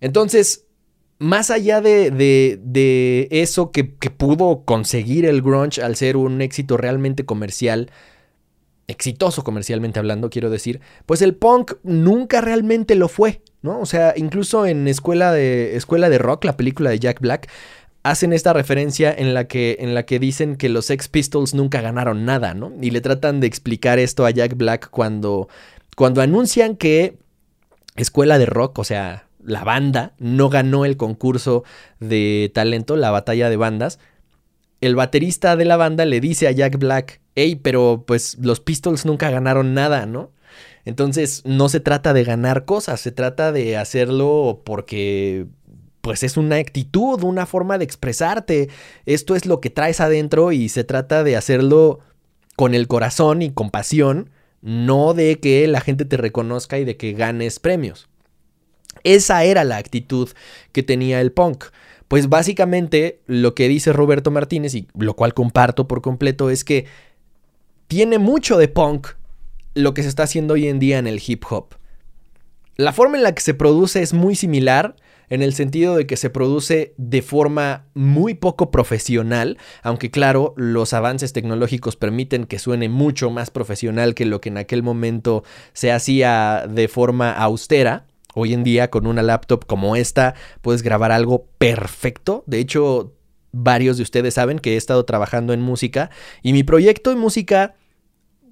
Entonces, 0.00 0.66
más 1.18 1.50
allá 1.50 1.82
de, 1.82 2.10
de, 2.10 3.28
eso 3.30 3.70
que, 3.70 3.94
que 3.96 4.10
pudo 4.10 4.64
conseguir 4.64 5.26
el 5.26 5.42
grunge 5.42 5.82
al 5.82 5.96
ser 5.96 6.16
un 6.16 6.40
éxito 6.40 6.78
realmente 6.78 7.26
comercial, 7.26 7.90
exitoso 8.86 9.44
comercialmente 9.44 9.98
hablando, 9.98 10.30
quiero 10.30 10.48
decir, 10.48 10.80
pues 11.04 11.20
el 11.20 11.34
punk 11.34 11.74
nunca 11.82 12.40
realmente 12.40 12.94
lo 12.94 13.08
fue, 13.08 13.42
¿no? 13.62 13.80
O 13.80 13.86
sea, 13.86 14.14
incluso 14.16 14.66
en 14.66 14.88
Escuela 14.88 15.32
de, 15.32 15.76
Escuela 15.76 16.08
de 16.08 16.18
Rock, 16.18 16.44
la 16.44 16.56
película 16.56 16.90
de 16.90 16.98
Jack 16.98 17.20
Black, 17.20 17.48
hacen 18.02 18.32
esta 18.32 18.52
referencia 18.52 19.12
en 19.12 19.34
la, 19.34 19.46
que, 19.46 19.76
en 19.80 19.94
la 19.94 20.04
que 20.04 20.18
dicen 20.18 20.56
que 20.56 20.68
los 20.68 20.86
Sex 20.86 21.08
Pistols 21.08 21.54
nunca 21.54 21.80
ganaron 21.80 22.24
nada, 22.24 22.54
¿no? 22.54 22.72
Y 22.80 22.90
le 22.90 23.00
tratan 23.00 23.40
de 23.40 23.46
explicar 23.46 23.98
esto 23.98 24.24
a 24.24 24.30
Jack 24.30 24.56
Black 24.56 24.88
cuando, 24.90 25.48
cuando 25.96 26.22
anuncian 26.22 26.76
que 26.76 27.18
Escuela 27.96 28.38
de 28.38 28.46
Rock, 28.46 28.78
o 28.78 28.84
sea, 28.84 29.26
la 29.44 29.64
banda 29.64 30.14
no 30.18 30.48
ganó 30.48 30.84
el 30.84 30.96
concurso 30.96 31.64
de 31.98 32.50
talento, 32.54 32.96
la 32.96 33.10
batalla 33.10 33.50
de 33.50 33.56
bandas, 33.56 33.98
el 34.80 34.96
baterista 34.96 35.56
de 35.56 35.66
la 35.66 35.76
banda 35.76 36.04
le 36.06 36.20
dice 36.20 36.48
a 36.48 36.52
Jack 36.52 36.78
Black, 36.78 37.20
hey, 37.34 37.60
pero 37.62 38.04
pues 38.06 38.38
los 38.40 38.60
Pistols 38.60 39.04
nunca 39.04 39.30
ganaron 39.30 39.74
nada, 39.74 40.06
¿no? 40.06 40.30
Entonces 40.84 41.42
no 41.44 41.68
se 41.68 41.80
trata 41.80 42.12
de 42.12 42.24
ganar 42.24 42.64
cosas, 42.64 43.00
se 43.00 43.12
trata 43.12 43.52
de 43.52 43.76
hacerlo 43.76 44.62
porque 44.64 45.46
pues 46.00 46.22
es 46.22 46.36
una 46.36 46.56
actitud, 46.56 47.22
una 47.22 47.46
forma 47.46 47.78
de 47.78 47.84
expresarte. 47.84 48.68
Esto 49.06 49.36
es 49.36 49.46
lo 49.46 49.60
que 49.60 49.70
traes 49.70 50.00
adentro 50.00 50.52
y 50.52 50.68
se 50.68 50.84
trata 50.84 51.24
de 51.24 51.36
hacerlo 51.36 52.00
con 52.56 52.74
el 52.74 52.88
corazón 52.88 53.42
y 53.42 53.50
con 53.50 53.70
pasión, 53.70 54.30
no 54.62 55.14
de 55.14 55.38
que 55.40 55.66
la 55.66 55.80
gente 55.80 56.04
te 56.04 56.16
reconozca 56.16 56.78
y 56.78 56.84
de 56.84 56.96
que 56.96 57.12
ganes 57.12 57.58
premios. 57.58 58.08
Esa 59.04 59.44
era 59.44 59.64
la 59.64 59.76
actitud 59.76 60.28
que 60.72 60.82
tenía 60.82 61.20
el 61.20 61.32
punk. 61.32 61.66
Pues 62.08 62.28
básicamente 62.28 63.20
lo 63.26 63.54
que 63.54 63.68
dice 63.68 63.92
Roberto 63.92 64.30
Martínez, 64.30 64.74
y 64.74 64.88
lo 64.98 65.14
cual 65.14 65.32
comparto 65.32 65.86
por 65.86 66.02
completo, 66.02 66.50
es 66.50 66.64
que 66.64 66.86
tiene 67.86 68.18
mucho 68.18 68.58
de 68.58 68.68
punk 68.68 69.08
lo 69.80 69.94
que 69.94 70.02
se 70.02 70.08
está 70.08 70.24
haciendo 70.24 70.54
hoy 70.54 70.68
en 70.68 70.78
día 70.78 70.98
en 70.98 71.06
el 71.06 71.22
hip 71.24 71.44
hop. 71.50 71.74
La 72.76 72.92
forma 72.92 73.16
en 73.16 73.22
la 73.22 73.34
que 73.34 73.42
se 73.42 73.54
produce 73.54 74.00
es 74.00 74.14
muy 74.14 74.34
similar, 74.34 74.96
en 75.28 75.42
el 75.42 75.54
sentido 75.54 75.96
de 75.96 76.06
que 76.06 76.16
se 76.16 76.28
produce 76.28 76.92
de 76.96 77.22
forma 77.22 77.86
muy 77.94 78.34
poco 78.34 78.70
profesional, 78.70 79.58
aunque 79.82 80.10
claro, 80.10 80.54
los 80.56 80.92
avances 80.92 81.32
tecnológicos 81.32 81.96
permiten 81.96 82.46
que 82.46 82.58
suene 82.58 82.88
mucho 82.88 83.30
más 83.30 83.50
profesional 83.50 84.14
que 84.14 84.26
lo 84.26 84.40
que 84.40 84.48
en 84.48 84.58
aquel 84.58 84.82
momento 84.82 85.44
se 85.72 85.92
hacía 85.92 86.66
de 86.68 86.88
forma 86.88 87.32
austera. 87.32 88.06
Hoy 88.34 88.54
en 88.54 88.64
día 88.64 88.90
con 88.90 89.06
una 89.06 89.22
laptop 89.22 89.66
como 89.66 89.94
esta 89.94 90.34
puedes 90.62 90.82
grabar 90.82 91.12
algo 91.12 91.46
perfecto. 91.58 92.44
De 92.46 92.58
hecho, 92.58 93.14
varios 93.52 93.96
de 93.96 94.04
ustedes 94.04 94.34
saben 94.34 94.58
que 94.58 94.74
he 94.74 94.76
estado 94.76 95.04
trabajando 95.04 95.52
en 95.52 95.60
música 95.60 96.10
y 96.42 96.52
mi 96.52 96.62
proyecto 96.62 97.10
de 97.10 97.16
música 97.16 97.74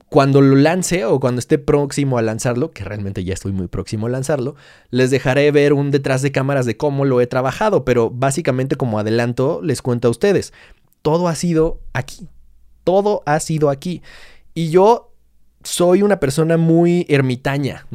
cuando 0.09 0.41
lo 0.41 0.57
lance 0.57 1.05
o 1.05 1.21
cuando 1.21 1.39
esté 1.39 1.59
próximo 1.59 2.19
a 2.19 2.23
lanzarlo, 2.23 2.71
que 2.71 2.85
realmente 2.85 3.25
ya 3.25 3.35
estoy 3.35 3.53
muy 3.53 3.69
próximo 3.69 4.07
a 4.07 4.11
lanzarlo, 4.11 4.57
les 4.91 5.11
dejaré 5.11 5.51
ver 5.51 5.73
un 5.73 5.91
detrás 5.91 6.23
de 6.23 6.33
cámaras 6.33 6.67
de 6.67 6.77
cómo 6.77 7.05
lo 7.05 7.21
he 7.21 7.27
trabajado, 7.27 7.85
pero 7.85 8.11
básicamente 8.11 8.77
como 8.77 8.99
adelanto 8.99 9.61
les 9.63 9.83
cuento 9.83 10.09
a 10.09 10.11
ustedes, 10.11 10.53
todo 11.03 11.29
ha 11.29 11.35
sido 11.35 11.81
aquí, 11.93 12.29
todo 12.85 13.23
ha 13.27 13.39
sido 13.41 13.69
aquí. 13.69 14.03
Y 14.55 14.71
yo 14.71 15.13
soy 15.63 16.03
una 16.03 16.21
persona 16.21 16.57
muy 16.57 17.05
ermitaña, 17.09 17.87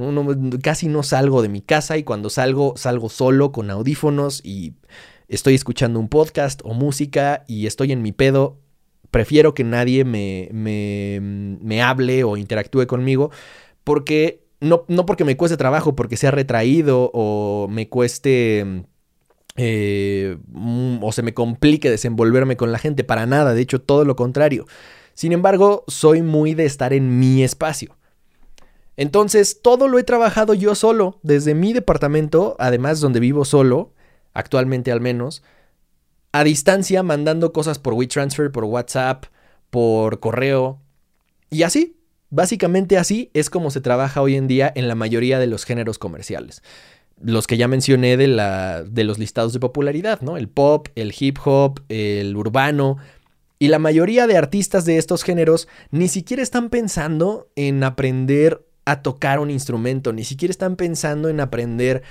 casi 0.61 0.87
no 0.87 1.01
salgo 1.01 1.41
de 1.41 1.49
mi 1.49 1.61
casa 1.61 1.97
y 1.97 2.03
cuando 2.03 2.29
salgo 2.29 2.75
salgo 2.77 3.09
solo 3.09 3.51
con 3.51 3.71
audífonos 3.71 4.41
y 4.43 4.73
estoy 5.27 5.55
escuchando 5.55 5.99
un 5.99 6.09
podcast 6.09 6.61
o 6.63 6.73
música 6.73 7.43
y 7.47 7.65
estoy 7.65 7.91
en 7.91 8.01
mi 8.01 8.11
pedo 8.11 8.57
prefiero 9.13 9.53
que 9.53 9.63
nadie 9.63 10.03
me, 10.03 10.49
me, 10.51 11.81
hable 11.83 12.23
o 12.23 12.35
interactúe 12.35 12.87
conmigo 12.87 13.29
porque 13.83 14.43
no, 14.59 14.85
no, 14.87 15.05
porque 15.05 15.23
me 15.23 15.37
cueste 15.37 15.55
trabajo, 15.55 15.95
porque 15.95 16.17
sea 16.17 16.31
retraído 16.31 17.11
o 17.13 17.67
me 17.69 17.87
cueste 17.89 18.85
eh, 19.55 20.37
mm, 20.47 21.03
o 21.03 21.11
se 21.11 21.21
me 21.21 21.35
complique 21.35 21.91
desenvolverme 21.91 22.57
con 22.57 22.71
la 22.71 22.79
gente, 22.79 23.03
para 23.03 23.27
nada, 23.27 23.53
de 23.53 23.61
hecho 23.61 23.79
todo 23.79 24.03
lo 24.03 24.15
contrario. 24.15 24.65
Sin 25.13 25.31
embargo, 25.31 25.83
soy 25.87 26.23
muy 26.23 26.55
de 26.55 26.65
estar 26.65 26.91
en 26.91 27.19
mi 27.19 27.43
espacio. 27.43 27.95
Entonces, 28.97 29.61
todo 29.61 29.87
lo 29.87 29.99
he 29.99 30.03
trabajado 30.03 30.55
yo 30.55 30.73
solo, 30.73 31.19
desde 31.21 31.53
mi 31.53 31.71
departamento, 31.71 32.55
además 32.57 32.99
donde 32.99 33.19
vivo 33.19 33.45
solo, 33.45 33.93
actualmente 34.33 34.91
al 34.91 35.01
menos, 35.01 35.43
a 36.33 36.43
distancia 36.43 37.03
mandando 37.03 37.53
cosas 37.53 37.79
por 37.79 37.93
WeTransfer, 37.93 38.51
por 38.51 38.65
WhatsApp, 38.65 39.25
por 39.69 40.19
correo. 40.19 40.81
Y 41.49 41.61
así, 41.61 41.95
básicamente 42.31 42.97
así 42.97 43.29
es 43.33 43.49
como 43.51 43.69
se 43.69 43.81
trabaja 43.81 44.21
hoy 44.21 44.35
en 44.35 44.47
día 44.47 44.71
en 44.75 44.87
la 44.87 44.95
mayoría 44.95 45.39
de 45.39 45.47
los 45.47 45.63
géneros 45.63 45.99
comerciales. 45.99 46.63
Los 47.21 47.45
que 47.45 47.55
ya 47.55 47.67
mencioné 47.67 48.17
de, 48.17 48.27
la, 48.27 48.83
de 48.83 49.03
los 49.03 49.19
listados 49.19 49.53
de 49.53 49.59
popularidad, 49.59 50.21
¿no? 50.21 50.35
El 50.35 50.49
pop, 50.49 50.87
el 50.95 51.13
hip 51.17 51.37
hop, 51.45 51.81
el 51.87 52.35
urbano. 52.35 52.97
Y 53.59 53.67
la 53.67 53.77
mayoría 53.77 54.25
de 54.25 54.35
artistas 54.35 54.85
de 54.85 54.97
estos 54.97 55.23
géneros 55.23 55.67
ni 55.91 56.07
siquiera 56.07 56.41
están 56.41 56.69
pensando 56.69 57.47
en 57.55 57.83
aprender 57.83 58.65
a 58.85 59.01
tocar 59.01 59.39
un 59.39 59.51
instrumento, 59.51 60.11
ni 60.11 60.23
siquiera 60.23 60.51
están 60.51 60.75
pensando 60.75 61.29
en 61.29 61.39
aprender 61.39 62.03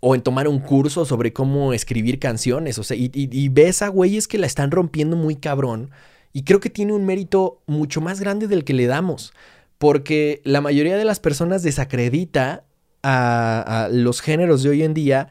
o 0.00 0.14
en 0.14 0.22
tomar 0.22 0.48
un 0.48 0.58
curso 0.60 1.04
sobre 1.04 1.32
cómo 1.32 1.72
escribir 1.72 2.18
canciones. 2.18 2.78
O 2.78 2.82
sea, 2.82 2.96
y, 2.98 3.48
ves 3.50 3.82
a 3.82 3.88
güeyes 3.88 4.26
que 4.26 4.38
la 4.38 4.46
están 4.46 4.70
rompiendo 4.70 5.16
muy 5.16 5.36
cabrón. 5.36 5.90
Y 6.32 6.44
creo 6.44 6.60
que 6.60 6.70
tiene 6.70 6.92
un 6.92 7.04
mérito 7.04 7.60
mucho 7.66 8.00
más 8.00 8.20
grande 8.20 8.48
del 8.48 8.64
que 8.64 8.72
le 8.72 8.86
damos. 8.86 9.32
Porque 9.78 10.40
la 10.44 10.60
mayoría 10.60 10.96
de 10.96 11.04
las 11.04 11.20
personas 11.20 11.62
desacredita 11.62 12.64
a, 13.02 13.84
a 13.84 13.88
los 13.88 14.20
géneros 14.20 14.62
de 14.62 14.70
hoy 14.70 14.82
en 14.82 14.94
día 14.94 15.30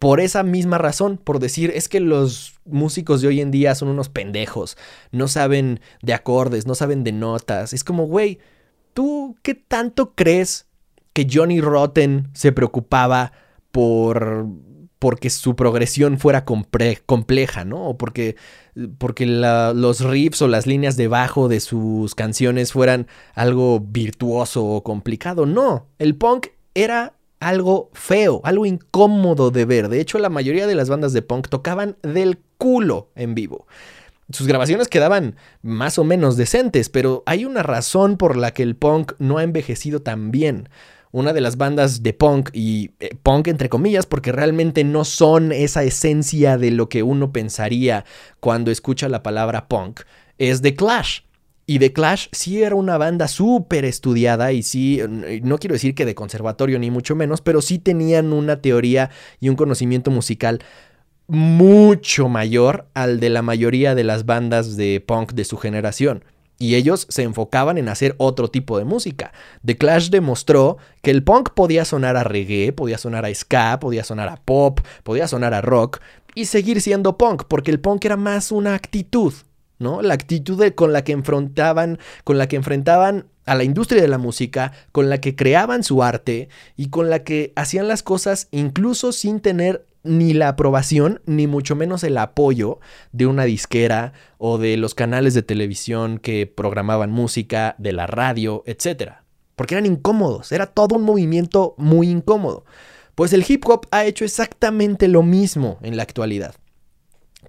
por 0.00 0.18
esa 0.20 0.42
misma 0.42 0.78
razón, 0.78 1.18
por 1.18 1.40
decir, 1.40 1.70
es 1.74 1.86
que 1.86 2.00
los 2.00 2.54
músicos 2.64 3.20
de 3.20 3.28
hoy 3.28 3.42
en 3.42 3.50
día 3.50 3.74
son 3.74 3.88
unos 3.88 4.08
pendejos, 4.08 4.78
no 5.12 5.28
saben 5.28 5.80
de 6.00 6.14
acordes, 6.14 6.66
no 6.66 6.74
saben 6.74 7.04
de 7.04 7.12
notas. 7.12 7.74
Es 7.74 7.84
como, 7.84 8.06
güey, 8.06 8.38
¿tú 8.94 9.36
qué 9.42 9.54
tanto 9.54 10.14
crees 10.14 10.66
que 11.12 11.26
Johnny 11.30 11.60
Rotten 11.60 12.30
se 12.32 12.50
preocupaba 12.50 13.32
por 13.70 14.46
porque 15.00 15.30
su 15.30 15.56
progresión 15.56 16.18
fuera 16.18 16.44
compleja, 16.44 17.64
¿no? 17.64 17.88
O 17.88 17.96
porque, 17.96 18.36
porque 18.98 19.24
los 19.24 20.00
riffs 20.04 20.42
o 20.42 20.46
las 20.46 20.66
líneas 20.66 20.98
de 20.98 21.08
bajo 21.08 21.48
de 21.48 21.60
sus 21.60 22.14
canciones 22.14 22.72
fueran 22.72 23.06
algo 23.34 23.80
virtuoso 23.80 24.62
o 24.62 24.84
complicado. 24.84 25.46
No, 25.46 25.86
el 25.98 26.16
punk 26.16 26.48
era 26.74 27.14
algo 27.40 27.88
feo, 27.94 28.42
algo 28.44 28.66
incómodo 28.66 29.50
de 29.50 29.64
ver. 29.64 29.88
De 29.88 30.00
hecho, 30.00 30.18
la 30.18 30.28
mayoría 30.28 30.66
de 30.66 30.74
las 30.74 30.90
bandas 30.90 31.14
de 31.14 31.22
punk 31.22 31.48
tocaban 31.48 31.96
del 32.02 32.38
culo 32.58 33.08
en 33.14 33.34
vivo. 33.34 33.66
Sus 34.30 34.46
grabaciones 34.46 34.88
quedaban 34.88 35.36
más 35.62 35.98
o 35.98 36.04
menos 36.04 36.36
decentes, 36.36 36.90
pero 36.90 37.22
hay 37.24 37.46
una 37.46 37.62
razón 37.62 38.18
por 38.18 38.36
la 38.36 38.52
que 38.52 38.62
el 38.62 38.76
punk 38.76 39.12
no 39.18 39.38
ha 39.38 39.44
envejecido 39.44 40.02
tan 40.02 40.30
bien 40.30 40.68
una 41.12 41.32
de 41.32 41.40
las 41.40 41.56
bandas 41.56 42.02
de 42.02 42.12
punk 42.12 42.50
y 42.52 42.92
eh, 43.00 43.16
punk 43.22 43.48
entre 43.48 43.68
comillas 43.68 44.06
porque 44.06 44.32
realmente 44.32 44.84
no 44.84 45.04
son 45.04 45.52
esa 45.52 45.82
esencia 45.82 46.56
de 46.56 46.70
lo 46.70 46.88
que 46.88 47.02
uno 47.02 47.32
pensaría 47.32 48.04
cuando 48.38 48.70
escucha 48.70 49.08
la 49.08 49.22
palabra 49.22 49.68
punk, 49.68 50.00
es 50.38 50.62
The 50.62 50.74
Clash. 50.74 51.20
Y 51.66 51.78
The 51.78 51.92
Clash 51.92 52.26
sí 52.32 52.62
era 52.62 52.74
una 52.74 52.98
banda 52.98 53.28
súper 53.28 53.84
estudiada 53.84 54.50
y 54.50 54.64
sí, 54.64 55.00
no 55.42 55.58
quiero 55.58 55.74
decir 55.74 55.94
que 55.94 56.04
de 56.04 56.16
conservatorio 56.16 56.80
ni 56.80 56.90
mucho 56.90 57.14
menos, 57.14 57.42
pero 57.42 57.62
sí 57.62 57.78
tenían 57.78 58.32
una 58.32 58.60
teoría 58.60 59.10
y 59.38 59.50
un 59.50 59.54
conocimiento 59.54 60.10
musical 60.10 60.60
mucho 61.28 62.28
mayor 62.28 62.88
al 62.94 63.20
de 63.20 63.30
la 63.30 63.42
mayoría 63.42 63.94
de 63.94 64.02
las 64.02 64.26
bandas 64.26 64.76
de 64.76 65.00
punk 65.00 65.32
de 65.32 65.44
su 65.44 65.58
generación 65.58 66.24
y 66.60 66.74
ellos 66.74 67.06
se 67.08 67.22
enfocaban 67.22 67.78
en 67.78 67.88
hacer 67.88 68.14
otro 68.18 68.48
tipo 68.48 68.78
de 68.78 68.84
música. 68.84 69.32
The 69.64 69.78
Clash 69.78 70.10
demostró 70.10 70.76
que 71.00 71.10
el 71.10 71.24
punk 71.24 71.50
podía 71.54 71.86
sonar 71.86 72.18
a 72.18 72.22
reggae, 72.22 72.72
podía 72.72 72.98
sonar 72.98 73.24
a 73.24 73.34
ska, 73.34 73.80
podía 73.80 74.04
sonar 74.04 74.28
a 74.28 74.36
pop, 74.36 74.80
podía 75.02 75.26
sonar 75.26 75.54
a 75.54 75.62
rock 75.62 76.00
y 76.34 76.44
seguir 76.44 76.82
siendo 76.82 77.16
punk, 77.16 77.44
porque 77.48 77.70
el 77.70 77.80
punk 77.80 78.04
era 78.04 78.18
más 78.18 78.52
una 78.52 78.74
actitud, 78.74 79.32
¿no? 79.78 80.02
La 80.02 80.12
actitud 80.12 80.62
con 80.74 80.92
la 80.92 81.02
que 81.02 81.12
enfrentaban, 81.12 81.98
con 82.24 82.36
la 82.36 82.46
que 82.46 82.56
enfrentaban 82.56 83.26
a 83.46 83.54
la 83.54 83.64
industria 83.64 84.02
de 84.02 84.08
la 84.08 84.18
música, 84.18 84.72
con 84.92 85.08
la 85.08 85.18
que 85.18 85.34
creaban 85.34 85.82
su 85.82 86.02
arte 86.02 86.50
y 86.76 86.90
con 86.90 87.08
la 87.08 87.24
que 87.24 87.54
hacían 87.56 87.88
las 87.88 88.02
cosas 88.02 88.48
incluso 88.50 89.12
sin 89.12 89.40
tener 89.40 89.86
ni 90.02 90.32
la 90.32 90.48
aprobación, 90.48 91.20
ni 91.26 91.46
mucho 91.46 91.76
menos 91.76 92.04
el 92.04 92.18
apoyo 92.18 92.78
de 93.12 93.26
una 93.26 93.44
disquera 93.44 94.12
o 94.38 94.58
de 94.58 94.76
los 94.76 94.94
canales 94.94 95.34
de 95.34 95.42
televisión 95.42 96.18
que 96.18 96.46
programaban 96.46 97.10
música, 97.10 97.74
de 97.78 97.92
la 97.92 98.06
radio, 98.06 98.62
etc. 98.66 99.12
Porque 99.56 99.74
eran 99.74 99.86
incómodos, 99.86 100.52
era 100.52 100.66
todo 100.66 100.96
un 100.96 101.02
movimiento 101.02 101.74
muy 101.76 102.08
incómodo. 102.08 102.64
Pues 103.14 103.32
el 103.32 103.44
hip 103.46 103.66
hop 103.68 103.86
ha 103.90 104.04
hecho 104.04 104.24
exactamente 104.24 105.08
lo 105.08 105.22
mismo 105.22 105.78
en 105.82 105.96
la 105.96 106.02
actualidad. 106.02 106.54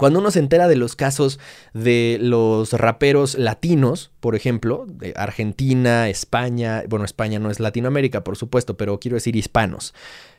Cuando 0.02 0.18
uno 0.18 0.32
se 0.32 0.40
entera 0.40 0.68
de 0.68 0.78
los 0.78 0.96
casos 0.96 1.40
de 1.76 2.18
los 2.20 2.74
raperos 2.74 3.38
latinos, 3.38 4.10
por 4.20 4.34
ejemplo, 4.34 4.88
de 4.88 5.14
Argentina, 5.16 6.10
España, 6.10 6.82
bueno, 6.90 7.06
España 7.06 7.38
no 7.38 7.52
es 7.52 7.60
Latinoamérica, 7.60 8.24
por 8.24 8.36
supuesto, 8.36 8.78
pero 8.78 9.00
quiero 9.00 9.14
decir 9.14 9.36
hispanos, 9.36 9.94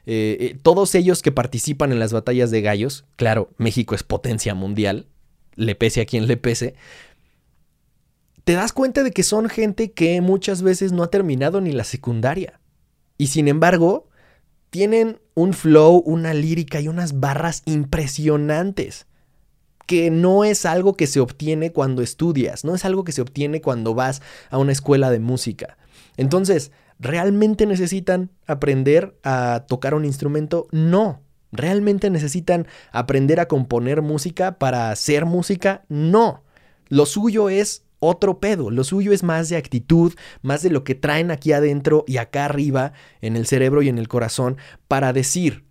eh, 0.04 0.36
eh, 0.40 0.58
todos 0.60 0.96
ellos 0.96 1.22
que 1.22 1.30
participan 1.30 1.92
en 1.92 2.00
las 2.00 2.12
batallas 2.12 2.50
de 2.50 2.60
gallos, 2.60 3.04
claro, 3.14 3.50
México 3.56 3.94
es 3.94 4.02
potencia 4.02 4.52
mundial, 4.56 5.06
le 5.54 5.76
pese 5.76 6.00
a 6.00 6.06
quien 6.06 6.26
le 6.26 6.36
pese, 6.36 6.74
te 8.42 8.54
das 8.54 8.72
cuenta 8.72 9.04
de 9.04 9.12
que 9.12 9.22
son 9.22 9.48
gente 9.48 9.92
que 9.92 10.20
muchas 10.22 10.62
veces 10.62 10.90
no 10.90 11.04
ha 11.04 11.10
terminado 11.10 11.60
ni 11.60 11.70
la 11.70 11.84
secundaria. 11.84 12.58
Y 13.16 13.28
sin 13.28 13.46
embargo, 13.46 14.08
tienen 14.70 15.20
un 15.34 15.54
flow, 15.54 16.02
una 16.04 16.34
lírica 16.34 16.80
y 16.80 16.88
unas 16.88 17.20
barras 17.20 17.62
impresionantes 17.64 19.06
que 19.92 20.10
no 20.10 20.42
es 20.42 20.64
algo 20.64 20.96
que 20.96 21.06
se 21.06 21.20
obtiene 21.20 21.70
cuando 21.70 22.00
estudias, 22.00 22.64
no 22.64 22.74
es 22.74 22.86
algo 22.86 23.04
que 23.04 23.12
se 23.12 23.20
obtiene 23.20 23.60
cuando 23.60 23.94
vas 23.94 24.22
a 24.48 24.56
una 24.56 24.72
escuela 24.72 25.10
de 25.10 25.20
música. 25.20 25.76
Entonces, 26.16 26.72
¿realmente 26.98 27.66
necesitan 27.66 28.30
aprender 28.46 29.18
a 29.22 29.66
tocar 29.68 29.92
un 29.92 30.06
instrumento? 30.06 30.66
No. 30.70 31.20
¿Realmente 31.50 32.08
necesitan 32.08 32.66
aprender 32.90 33.38
a 33.38 33.48
componer 33.48 34.00
música 34.00 34.58
para 34.58 34.90
hacer 34.90 35.26
música? 35.26 35.84
No. 35.90 36.42
Lo 36.88 37.04
suyo 37.04 37.50
es 37.50 37.84
otro 37.98 38.40
pedo. 38.40 38.70
Lo 38.70 38.84
suyo 38.84 39.12
es 39.12 39.22
más 39.22 39.50
de 39.50 39.58
actitud, 39.58 40.14
más 40.40 40.62
de 40.62 40.70
lo 40.70 40.84
que 40.84 40.94
traen 40.94 41.30
aquí 41.30 41.52
adentro 41.52 42.06
y 42.06 42.16
acá 42.16 42.46
arriba, 42.46 42.94
en 43.20 43.36
el 43.36 43.44
cerebro 43.44 43.82
y 43.82 43.90
en 43.90 43.98
el 43.98 44.08
corazón, 44.08 44.56
para 44.88 45.12
decir, 45.12 45.66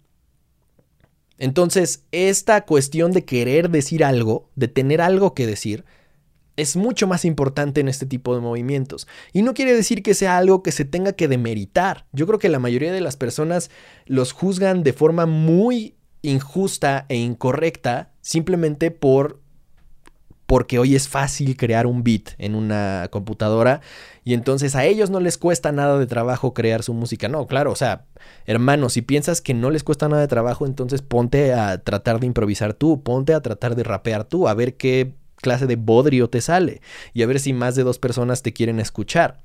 entonces, 1.42 2.04
esta 2.12 2.66
cuestión 2.66 3.14
de 3.14 3.26
querer 3.26 3.72
decir 3.72 4.04
algo, 4.04 4.52
de 4.56 4.68
tener 4.68 5.02
algo 5.02 5.34
que 5.34 5.48
decir, 5.48 5.86
es 6.56 6.76
mucho 6.76 7.08
más 7.08 7.26
importante 7.26 7.82
en 7.82 7.88
este 7.88 8.06
tipo 8.06 8.36
de 8.36 8.42
movimientos. 8.42 9.08
Y 9.34 9.42
no 9.42 9.56
quiere 9.56 9.74
decir 9.74 10.04
que 10.04 10.14
sea 10.14 10.38
algo 10.38 10.62
que 10.62 10.72
se 10.72 10.86
tenga 10.86 11.14
que 11.14 11.28
demeritar. 11.28 12.06
Yo 12.12 12.28
creo 12.28 12.38
que 12.38 12.48
la 12.48 12.60
mayoría 12.60 12.92
de 12.92 13.02
las 13.02 13.18
personas 13.18 13.72
los 14.06 14.34
juzgan 14.34 14.84
de 14.84 14.94
forma 14.94 15.26
muy 15.26 15.96
injusta 16.22 17.08
e 17.10 17.16
incorrecta 17.16 18.14
simplemente 18.22 18.92
por 18.92 19.41
porque 20.52 20.80
hoy 20.80 20.98
es 20.98 21.08
fácil 21.08 21.56
crear 21.56 21.88
un 21.88 22.04
beat 22.04 22.32
en 22.38 22.56
una 22.56 23.08
computadora 23.10 23.80
y 24.26 24.34
entonces 24.34 24.76
a 24.76 24.84
ellos 24.84 25.10
no 25.10 25.22
les 25.22 25.38
cuesta 25.38 25.72
nada 25.72 25.98
de 25.98 26.08
trabajo 26.08 26.54
crear 26.54 26.84
su 26.84 26.94
música. 26.94 27.30
No, 27.30 27.48
claro, 27.48 27.72
o 27.72 27.76
sea, 27.78 28.04
hermano, 28.46 28.90
si 28.90 29.02
piensas 29.02 29.40
que 29.40 29.54
no 29.54 29.70
les 29.70 29.86
cuesta 29.86 30.10
nada 30.10 30.20
de 30.20 30.28
trabajo, 30.28 30.66
entonces 30.66 31.02
ponte 31.02 31.54
a 31.54 31.78
tratar 31.78 32.20
de 32.20 32.26
improvisar 32.26 32.74
tú, 32.74 33.02
ponte 33.02 33.34
a 33.34 33.40
tratar 33.40 33.78
de 33.78 33.84
rapear 33.84 34.26
tú, 34.26 34.50
a 34.50 34.54
ver 34.54 34.76
qué 34.76 35.14
clase 35.38 35.68
de 35.68 35.78
bodrio 35.78 36.30
te 36.30 36.42
sale 36.42 36.82
y 37.14 37.24
a 37.24 37.28
ver 37.28 37.40
si 37.40 37.54
más 37.54 37.76
de 37.76 37.84
dos 37.84 37.98
personas 37.98 38.42
te 38.42 38.52
quieren 38.52 38.82
escuchar. 38.82 39.40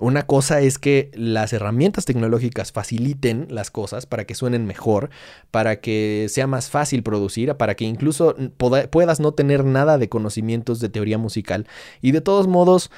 Una 0.00 0.22
cosa 0.22 0.60
es 0.60 0.78
que 0.78 1.10
las 1.14 1.52
herramientas 1.52 2.06
tecnológicas 2.06 2.72
faciliten 2.72 3.46
las 3.50 3.70
cosas 3.70 4.06
para 4.06 4.24
que 4.24 4.34
suenen 4.34 4.66
mejor, 4.66 5.10
para 5.50 5.80
que 5.80 6.26
sea 6.30 6.46
más 6.46 6.70
fácil 6.70 7.02
producir, 7.02 7.54
para 7.54 7.74
que 7.74 7.84
incluso 7.84 8.34
puedas 8.56 9.20
no 9.20 9.32
tener 9.32 9.64
nada 9.64 9.98
de 9.98 10.08
conocimientos 10.08 10.80
de 10.80 10.88
teoría 10.88 11.18
musical 11.18 11.66
y 12.00 12.12
de 12.12 12.22
todos 12.22 12.48
modos 12.48 12.90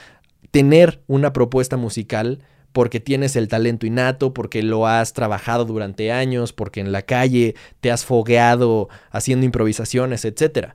tener 0.53 1.03
una 1.09 1.33
propuesta 1.33 1.77
musical 1.77 2.39
porque 2.73 3.01
tienes 3.01 3.37
el 3.37 3.49
talento 3.49 3.85
innato, 3.85 4.33
porque 4.33 4.63
lo 4.63 4.87
has 4.87 5.13
trabajado 5.13 5.65
durante 5.65 6.13
años, 6.13 6.53
porque 6.53 6.81
en 6.81 6.93
la 6.93 7.03
calle 7.03 7.55
te 7.81 7.91
has 7.91 8.05
fogueado 8.05 8.89
haciendo 9.11 9.45
improvisaciones, 9.45 10.25
etc. 10.25 10.71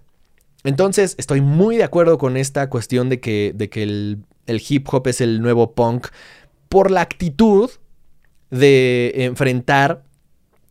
Entonces, 0.63 1.16
estoy 1.18 1.42
muy 1.42 1.78
de 1.78 1.84
acuerdo 1.84 2.18
con 2.18 2.38
esta 2.38 2.70
cuestión 2.70 3.10
de 3.10 3.20
que, 3.20 3.54
de 3.56 3.70
que 3.70 3.84
el 3.84 4.20
el 4.48 4.62
hip 4.68 4.88
hop 4.92 5.08
es 5.08 5.22
el 5.22 5.42
nuevo 5.42 5.74
punk 5.74 6.08
por 6.70 6.92
la 6.92 7.02
actitud 7.02 7.70
de 8.50 9.12
enfrentar 9.16 10.04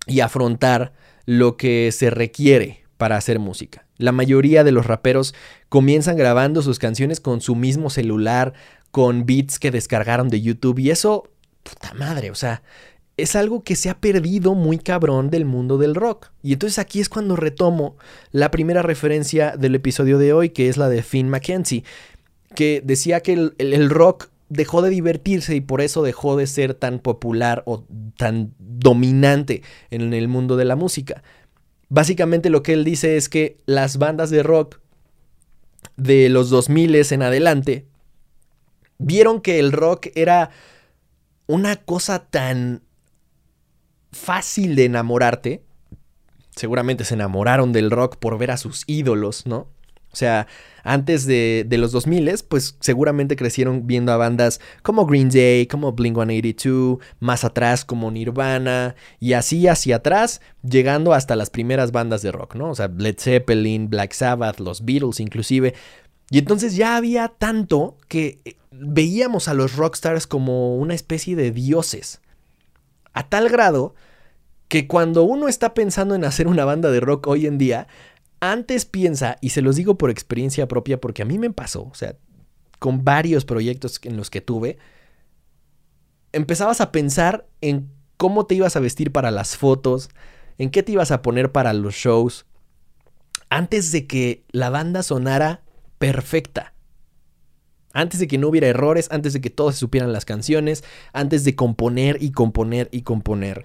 y 0.06 0.20
afrontar 0.20 0.92
lo 1.26 1.56
que 1.56 1.90
se 1.92 2.10
requiere 2.10 2.84
para 2.96 3.16
hacer 3.16 3.38
música. 3.38 3.86
La 3.98 4.12
mayoría 4.12 4.64
de 4.64 4.72
los 4.72 4.86
raperos 4.86 5.34
comienzan 5.68 6.16
grabando 6.16 6.62
sus 6.62 6.78
canciones 6.78 7.20
con 7.20 7.40
su 7.40 7.54
mismo 7.54 7.90
celular, 7.90 8.54
con 8.90 9.26
beats 9.26 9.58
que 9.58 9.70
descargaron 9.70 10.28
de 10.28 10.40
YouTube 10.40 10.78
y 10.78 10.90
eso, 10.90 11.30
puta 11.62 11.92
madre, 11.94 12.30
o 12.30 12.34
sea, 12.34 12.62
es 13.16 13.34
algo 13.34 13.62
que 13.62 13.76
se 13.76 13.88
ha 13.88 13.98
perdido 13.98 14.54
muy 14.54 14.78
cabrón 14.78 15.30
del 15.30 15.46
mundo 15.46 15.78
del 15.78 15.94
rock. 15.94 16.30
Y 16.42 16.52
entonces 16.52 16.78
aquí 16.78 17.00
es 17.00 17.08
cuando 17.08 17.34
retomo 17.34 17.96
la 18.30 18.50
primera 18.50 18.82
referencia 18.82 19.56
del 19.56 19.74
episodio 19.74 20.18
de 20.18 20.34
hoy, 20.34 20.50
que 20.50 20.68
es 20.68 20.76
la 20.76 20.90
de 20.90 21.02
Finn 21.02 21.30
McKenzie 21.30 21.84
que 22.56 22.82
decía 22.84 23.20
que 23.20 23.52
el, 23.58 23.90
rock 23.90 24.30
dejó 24.48 24.82
de 24.82 24.90
divertirse 24.90 25.54
y 25.54 25.60
por 25.60 25.80
eso 25.80 26.02
dejó 26.02 26.36
de 26.36 26.48
ser 26.48 26.74
tan 26.74 26.98
popular 26.98 27.62
o 27.66 27.84
tan 28.16 28.52
dominante 28.58 29.62
en 29.90 30.12
el 30.12 30.26
mundo 30.26 30.56
de 30.56 30.64
la 30.64 30.74
música. 30.74 31.22
Básicamente 31.88 32.50
lo 32.50 32.64
que 32.64 32.72
él 32.72 32.82
dice 32.82 33.16
es 33.16 33.28
que 33.28 33.58
las 33.66 33.98
bandas 33.98 34.30
de 34.30 34.42
rock 34.42 34.80
de 35.96 36.28
los 36.28 36.50
2000 36.50 37.12
en 37.12 37.22
adelante 37.22 37.86
vieron 38.98 39.40
que 39.40 39.60
el 39.60 39.70
rock 39.70 40.08
era 40.16 40.50
una 41.46 41.76
cosa 41.76 42.26
tan 42.26 42.82
fácil 44.10 44.74
de 44.74 44.86
enamorarte. 44.86 45.62
Seguramente 46.56 47.04
se 47.04 47.14
enamoraron 47.14 47.72
del 47.72 47.90
rock 47.90 48.16
por 48.16 48.38
ver 48.38 48.50
a 48.50 48.56
sus 48.56 48.82
ídolos, 48.86 49.46
¿no? 49.46 49.68
O 50.16 50.18
sea, 50.18 50.46
antes 50.82 51.26
de, 51.26 51.66
los 51.72 51.92
2000, 51.92 52.44
pues 52.48 52.78
seguramente 52.80 53.36
crecieron 53.36 53.86
viendo 53.86 54.12
a 54.12 54.16
bandas 54.16 54.62
como 54.80 55.04
Green 55.04 55.28
Day, 55.28 55.66
como 55.66 55.92
Blink 55.92 56.16
182, 56.16 57.00
más 57.20 57.44
atrás 57.44 57.84
como 57.84 58.10
Nirvana, 58.10 58.94
y 59.20 59.34
así 59.34 59.68
hacia 59.68 59.96
atrás, 59.96 60.40
llegando 60.62 61.12
hasta 61.12 61.36
las 61.36 61.50
primeras 61.50 61.92
bandas 61.92 62.22
de 62.22 62.32
rock, 62.32 62.54
¿no? 62.54 62.70
O 62.70 62.74
sea, 62.74 62.88
Led 62.88 63.16
Zeppelin, 63.18 63.90
Black 63.90 64.14
Sabbath, 64.14 64.58
los 64.58 64.86
Beatles 64.86 65.20
inclusive. 65.20 65.74
Y 66.30 66.38
entonces 66.38 66.76
ya 66.76 66.96
había 66.96 67.28
tanto 67.28 67.98
que 68.08 68.40
eh, 68.46 68.56
veíamos 68.70 69.48
a 69.48 69.54
los 69.54 69.76
rockstars 69.76 70.26
como 70.26 70.76
una 70.76 70.94
especie 70.94 71.36
de 71.36 71.50
dioses. 71.50 72.22
A 73.12 73.28
tal 73.28 73.50
grado 73.50 73.94
que 74.68 74.86
cuando 74.86 75.24
uno 75.24 75.46
está 75.46 75.74
pensando 75.74 76.14
en 76.14 76.24
hacer 76.24 76.48
una 76.48 76.64
banda 76.64 76.90
de 76.90 77.00
rock 77.00 77.26
hoy 77.26 77.46
en 77.46 77.58
día, 77.58 77.86
antes 78.40 78.84
piensa, 78.84 79.36
y 79.40 79.50
se 79.50 79.62
los 79.62 79.76
digo 79.76 79.98
por 79.98 80.10
experiencia 80.10 80.68
propia, 80.68 81.00
porque 81.00 81.22
a 81.22 81.26
mí 81.26 81.38
me 81.38 81.50
pasó, 81.50 81.84
o 81.84 81.94
sea, 81.94 82.16
con 82.78 83.04
varios 83.04 83.44
proyectos 83.44 84.00
en 84.02 84.16
los 84.16 84.30
que 84.30 84.40
tuve, 84.40 84.78
empezabas 86.32 86.80
a 86.80 86.92
pensar 86.92 87.46
en 87.60 87.90
cómo 88.16 88.46
te 88.46 88.54
ibas 88.54 88.76
a 88.76 88.80
vestir 88.80 89.12
para 89.12 89.30
las 89.30 89.56
fotos, 89.56 90.10
en 90.58 90.70
qué 90.70 90.82
te 90.82 90.92
ibas 90.92 91.10
a 91.10 91.22
poner 91.22 91.52
para 91.52 91.72
los 91.72 91.94
shows, 91.94 92.46
antes 93.48 93.92
de 93.92 94.06
que 94.06 94.44
la 94.50 94.70
banda 94.70 95.02
sonara 95.02 95.62
perfecta. 95.98 96.72
Antes 97.92 98.20
de 98.20 98.28
que 98.28 98.36
no 98.36 98.48
hubiera 98.48 98.66
errores, 98.66 99.08
antes 99.10 99.32
de 99.32 99.40
que 99.40 99.48
todos 99.48 99.76
supieran 99.76 100.12
las 100.12 100.26
canciones, 100.26 100.84
antes 101.14 101.44
de 101.44 101.54
componer 101.56 102.18
y 102.20 102.32
componer 102.32 102.88
y 102.92 103.02
componer. 103.02 103.64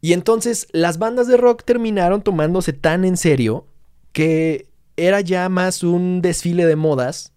Y 0.00 0.12
entonces 0.12 0.66
las 0.72 0.98
bandas 0.98 1.28
de 1.28 1.36
rock 1.36 1.62
terminaron 1.64 2.22
tomándose 2.22 2.72
tan 2.72 3.04
en 3.04 3.16
serio 3.16 3.66
que 4.12 4.66
era 4.96 5.20
ya 5.20 5.48
más 5.48 5.82
un 5.82 6.22
desfile 6.22 6.66
de 6.66 6.76
modas, 6.76 7.32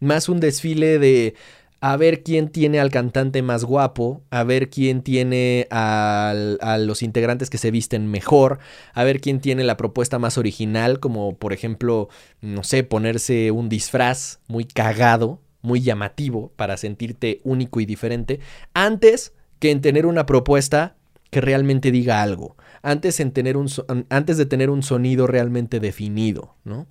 más 0.00 0.28
un 0.28 0.40
desfile 0.40 0.98
de 0.98 1.34
a 1.80 1.96
ver 1.96 2.22
quién 2.22 2.48
tiene 2.48 2.80
al 2.80 2.90
cantante 2.90 3.42
más 3.42 3.64
guapo, 3.64 4.22
a 4.30 4.42
ver 4.42 4.68
quién 4.68 5.02
tiene 5.02 5.68
a, 5.70 6.34
los 6.78 7.02
integrantes 7.02 7.50
que 7.50 7.58
se 7.58 7.70
visten 7.70 8.10
mejor, 8.10 8.58
a 8.94 9.04
ver 9.04 9.20
quién 9.20 9.40
tiene 9.40 9.62
la 9.62 9.76
propuesta 9.76 10.18
más 10.18 10.38
original, 10.38 10.98
como 10.98 11.36
por 11.36 11.52
ejemplo, 11.52 12.08
no 12.40 12.64
sé, 12.64 12.82
ponerse 12.82 13.52
un 13.52 13.68
disfraz 13.68 14.40
muy 14.48 14.64
cagado, 14.64 15.40
muy 15.62 15.80
llamativo 15.80 16.52
para 16.56 16.76
sentirte 16.76 17.40
único 17.44 17.80
y 17.80 17.86
diferente, 17.86 18.40
antes 18.74 19.32
que 19.60 19.70
en 19.70 19.80
tener 19.80 20.06
una 20.06 20.26
propuesta 20.26 20.96
que 21.30 21.40
realmente 21.40 21.90
diga 21.90 22.22
algo 22.22 22.56
antes, 22.82 23.20
en 23.20 23.32
tener 23.32 23.56
un, 23.56 23.68
antes 24.08 24.36
de 24.36 24.46
tener 24.46 24.70
un 24.70 24.82
sonido 24.82 25.26
realmente 25.26 25.80
definido, 25.80 26.54
¿no? 26.64 26.86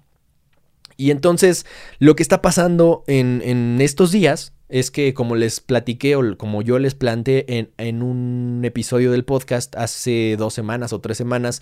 Y 1.00 1.12
entonces 1.12 1.66
lo 2.00 2.16
que 2.16 2.24
está 2.24 2.42
pasando 2.42 3.04
en, 3.06 3.80
estos 3.82 4.12
días 4.12 4.54
es 4.68 4.90
que 4.90 5.14
como 5.14 5.36
les 5.36 5.60
platiqué 5.60 6.16
o 6.16 6.38
como 6.38 6.64
yo 6.64 6.80
les 6.80 6.96
planteé 6.96 7.46
en, 7.48 7.70
en 7.78 8.02
un 8.02 8.62
episodio 8.64 9.12
del 9.12 9.24
podcast 9.24 9.76
hace 9.76 10.36
dos 10.38 10.56
semanas 10.56 10.94
o 10.94 11.00
tres 11.00 11.18
semanas, 11.18 11.62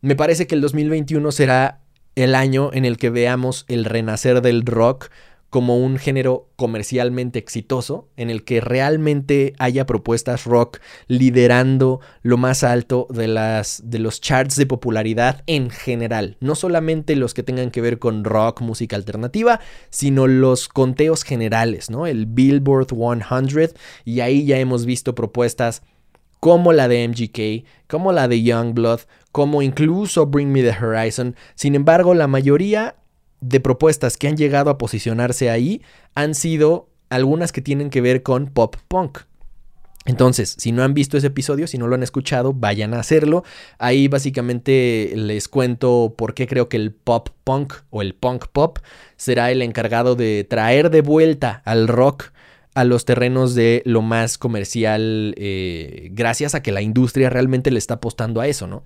me 0.00 0.16
parece 0.16 0.48
que 0.48 0.56
el 0.56 0.60
2021 0.60 1.30
será 1.30 1.80
el 2.16 2.34
año 2.34 2.70
en 2.72 2.84
el 2.84 2.96
que 2.98 3.10
veamos 3.10 3.64
el 3.68 3.84
renacer 3.84 4.42
del 4.42 4.66
rock 4.66 5.10
como 5.52 5.76
un 5.76 5.98
género 5.98 6.48
comercialmente 6.56 7.38
exitoso, 7.38 8.08
en 8.16 8.30
el 8.30 8.42
que 8.42 8.62
realmente 8.62 9.52
haya 9.58 9.84
propuestas 9.84 10.46
rock 10.46 10.78
liderando 11.08 12.00
lo 12.22 12.38
más 12.38 12.64
alto 12.64 13.06
de, 13.10 13.28
las, 13.28 13.82
de 13.84 13.98
los 13.98 14.22
charts 14.22 14.56
de 14.56 14.64
popularidad 14.64 15.42
en 15.46 15.68
general. 15.68 16.38
No 16.40 16.54
solamente 16.54 17.16
los 17.16 17.34
que 17.34 17.42
tengan 17.42 17.70
que 17.70 17.82
ver 17.82 17.98
con 17.98 18.24
rock, 18.24 18.62
música 18.62 18.96
alternativa, 18.96 19.60
sino 19.90 20.26
los 20.26 20.68
conteos 20.68 21.22
generales, 21.22 21.90
¿no? 21.90 22.06
El 22.06 22.24
Billboard 22.24 22.86
100, 22.86 23.74
y 24.06 24.20
ahí 24.20 24.46
ya 24.46 24.56
hemos 24.58 24.86
visto 24.86 25.14
propuestas 25.14 25.82
como 26.40 26.72
la 26.72 26.88
de 26.88 27.06
MGK, 27.06 27.68
como 27.90 28.12
la 28.12 28.26
de 28.26 28.42
Youngblood, 28.42 29.00
como 29.32 29.60
incluso 29.60 30.24
Bring 30.24 30.50
Me 30.50 30.62
the 30.62 30.74
Horizon. 30.82 31.36
Sin 31.56 31.74
embargo, 31.74 32.14
la 32.14 32.26
mayoría 32.26 32.96
de 33.42 33.60
propuestas 33.60 34.16
que 34.16 34.28
han 34.28 34.36
llegado 34.36 34.70
a 34.70 34.78
posicionarse 34.78 35.50
ahí 35.50 35.82
han 36.14 36.34
sido 36.34 36.88
algunas 37.10 37.52
que 37.52 37.60
tienen 37.60 37.90
que 37.90 38.00
ver 38.00 38.22
con 38.22 38.46
pop 38.46 38.76
punk. 38.88 39.18
Entonces, 40.04 40.56
si 40.58 40.72
no 40.72 40.82
han 40.82 40.94
visto 40.94 41.16
ese 41.16 41.28
episodio, 41.28 41.66
si 41.68 41.78
no 41.78 41.86
lo 41.86 41.94
han 41.94 42.02
escuchado, 42.02 42.52
vayan 42.52 42.92
a 42.94 43.00
hacerlo. 43.00 43.44
Ahí 43.78 44.08
básicamente 44.08 45.12
les 45.14 45.46
cuento 45.46 46.14
por 46.16 46.34
qué 46.34 46.48
creo 46.48 46.68
que 46.68 46.76
el 46.76 46.92
pop 46.92 47.28
punk 47.44 47.74
o 47.90 48.02
el 48.02 48.14
punk 48.14 48.46
pop 48.46 48.78
será 49.16 49.52
el 49.52 49.62
encargado 49.62 50.16
de 50.16 50.44
traer 50.48 50.90
de 50.90 51.02
vuelta 51.02 51.62
al 51.64 51.86
rock 51.86 52.32
a 52.74 52.84
los 52.84 53.04
terrenos 53.04 53.54
de 53.54 53.82
lo 53.84 54.02
más 54.02 54.38
comercial, 54.38 55.34
eh, 55.36 56.08
gracias 56.12 56.54
a 56.54 56.62
que 56.62 56.72
la 56.72 56.80
industria 56.80 57.28
realmente 57.28 57.70
le 57.70 57.78
está 57.78 57.94
apostando 57.94 58.40
a 58.40 58.48
eso, 58.48 58.66
¿no? 58.66 58.82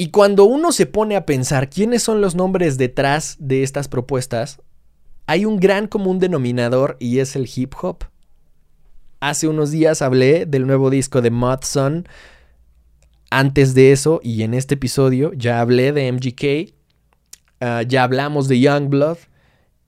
Y 0.00 0.10
cuando 0.10 0.44
uno 0.44 0.70
se 0.70 0.86
pone 0.86 1.16
a 1.16 1.26
pensar 1.26 1.68
quiénes 1.68 2.04
son 2.04 2.20
los 2.20 2.36
nombres 2.36 2.78
detrás 2.78 3.36
de 3.40 3.64
estas 3.64 3.88
propuestas, 3.88 4.62
hay 5.26 5.44
un 5.44 5.58
gran 5.58 5.88
común 5.88 6.20
denominador 6.20 6.96
y 7.00 7.18
es 7.18 7.34
el 7.34 7.50
hip 7.52 7.74
hop. 7.82 8.04
Hace 9.18 9.48
unos 9.48 9.72
días 9.72 10.00
hablé 10.00 10.46
del 10.46 10.68
nuevo 10.68 10.90
disco 10.90 11.20
de 11.20 11.32
Mud 11.32 11.58
Antes 13.28 13.74
de 13.74 13.90
eso, 13.90 14.20
y 14.22 14.44
en 14.44 14.54
este 14.54 14.74
episodio, 14.74 15.32
ya 15.34 15.60
hablé 15.60 15.92
de 15.92 16.12
MGK, 16.12 16.72
ah, 17.60 17.82
ya 17.82 18.04
hablamos 18.04 18.46
de 18.46 18.60
Youngblood, 18.60 19.18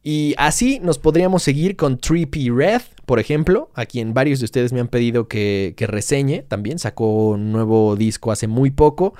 y 0.03 0.35
así 0.39 0.81
nos 0.81 0.99
podríamos 0.99 1.45
seguir 1.45 1.77
con 1.77 2.01
3P 2.01 2.53
Red, 2.53 2.83
por 3.07 3.21
ejemplo, 3.21 3.71
a 3.75 3.87
quien 3.87 4.13
varios 4.13 4.41
de 4.41 4.47
ustedes 4.47 4.73
me 4.73 4.81
han 4.81 4.89
pedido 4.89 5.29
que, 5.29 5.75
que 5.77 5.87
reseñe. 5.87 6.43
También 6.49 6.81
sacó 6.81 7.29
un 7.29 7.53
nuevo 7.53 7.95
disco 7.95 8.33
hace 8.33 8.49
muy 8.49 8.71
poco. 8.71 9.15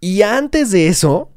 Y 0.00 0.22
antes 0.22 0.70
de 0.70 0.88
eso, 0.88 1.30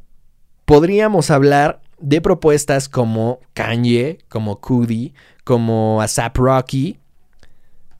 podríamos 0.65 1.29
hablar 1.31 1.81
de 1.99 2.21
propuestas 2.21 2.89
como 2.89 3.39
Kanye, 3.53 4.19
como 4.29 4.59
Cudi, 4.59 5.13
como 5.43 6.01
ASAP 6.01 6.37
Rocky, 6.37 6.97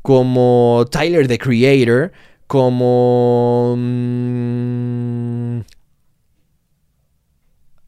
como 0.01 0.85
Tyler 0.89 1.27
the 1.27 1.37
Creator, 1.37 2.11
como... 2.47 3.75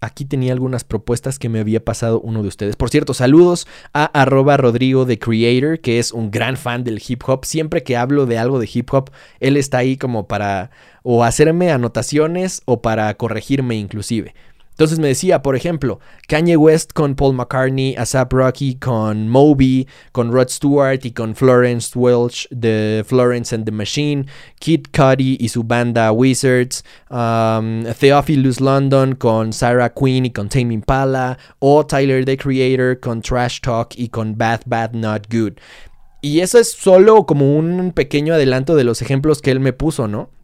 Aquí 0.05 0.23
tenía 0.23 0.53
algunas 0.53 0.83
propuestas 0.83 1.39
que 1.39 1.49
me 1.49 1.59
había 1.59 1.83
pasado 1.83 2.21
uno 2.21 2.43
de 2.43 2.47
ustedes. 2.47 2.75
Por 2.75 2.91
cierto, 2.91 3.15
saludos 3.15 3.67
a 3.91 4.05
arroba 4.05 4.55
Rodrigo 4.55 5.05
the 5.05 5.17
Creator, 5.17 5.79
que 5.79 5.97
es 5.97 6.11
un 6.11 6.29
gran 6.29 6.57
fan 6.57 6.83
del 6.83 7.01
hip 7.05 7.23
hop. 7.25 7.43
Siempre 7.43 7.81
que 7.81 7.97
hablo 7.97 8.27
de 8.27 8.37
algo 8.37 8.59
de 8.59 8.69
hip 8.71 8.93
hop, 8.93 9.09
él 9.39 9.57
está 9.57 9.79
ahí 9.79 9.97
como 9.97 10.27
para 10.27 10.69
o 11.01 11.23
hacerme 11.23 11.71
anotaciones 11.71 12.61
o 12.65 12.81
para 12.81 13.13
corregirme 13.15 13.75
inclusive. 13.75 14.35
Entonces 14.75 14.99
me 14.99 15.07
decía, 15.07 15.41
por 15.41 15.55
ejemplo, 15.55 16.01
Kanye 16.27 16.57
West 16.57 16.91
con 16.91 17.15
Paul 17.15 17.33
McCartney, 17.33 17.95
ASAP 17.95 18.33
Rocky 18.33 18.75
con 18.75 19.29
Moby, 19.29 19.87
con 20.11 20.33
Rod 20.33 20.49
Stewart 20.49 21.05
y 21.05 21.11
con 21.11 21.33
Florence 21.33 21.97
Welch 21.97 22.45
de 22.51 23.01
Florence 23.07 23.55
and 23.55 23.63
the 23.63 23.71
Machine, 23.71 24.25
Kid 24.59 24.87
Cudi 24.91 25.37
y 25.39 25.47
su 25.47 25.63
banda 25.63 26.11
Wizards, 26.11 26.83
um, 27.09 27.85
Theophilus 27.97 28.59
London 28.59 29.15
con 29.15 29.53
Sarah 29.53 29.93
Quinn 29.93 30.25
y 30.25 30.31
con 30.31 30.49
Tame 30.49 30.73
Impala, 30.73 31.37
o 31.59 31.85
Tyler 31.85 32.25
the 32.25 32.35
Creator 32.35 32.99
con 32.99 33.21
Trash 33.21 33.61
Talk 33.61 33.93
y 33.95 34.09
con 34.09 34.37
Bad 34.37 34.63
Bad 34.65 34.91
Not 34.91 35.31
Good. 35.31 35.53
Y 36.21 36.41
eso 36.41 36.59
es 36.59 36.73
solo 36.73 37.25
como 37.25 37.55
un 37.55 37.93
pequeño 37.93 38.33
adelanto 38.33 38.75
de 38.75 38.83
los 38.83 39.01
ejemplos 39.01 39.41
que 39.41 39.51
él 39.51 39.61
me 39.61 39.71
puso, 39.71 40.09
¿no? 40.09 40.34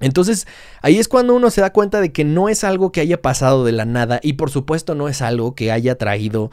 Entonces, 0.00 0.46
ahí 0.82 0.98
es 0.98 1.08
cuando 1.08 1.34
uno 1.34 1.50
se 1.50 1.60
da 1.60 1.72
cuenta 1.72 2.00
de 2.00 2.12
que 2.12 2.24
no 2.24 2.48
es 2.48 2.64
algo 2.64 2.90
que 2.90 3.00
haya 3.00 3.20
pasado 3.20 3.64
de 3.64 3.72
la 3.72 3.84
nada 3.84 4.20
y 4.22 4.34
por 4.34 4.50
supuesto 4.50 4.94
no 4.94 5.08
es 5.08 5.22
algo 5.22 5.54
que 5.54 5.70
haya 5.70 5.96
traído 5.96 6.50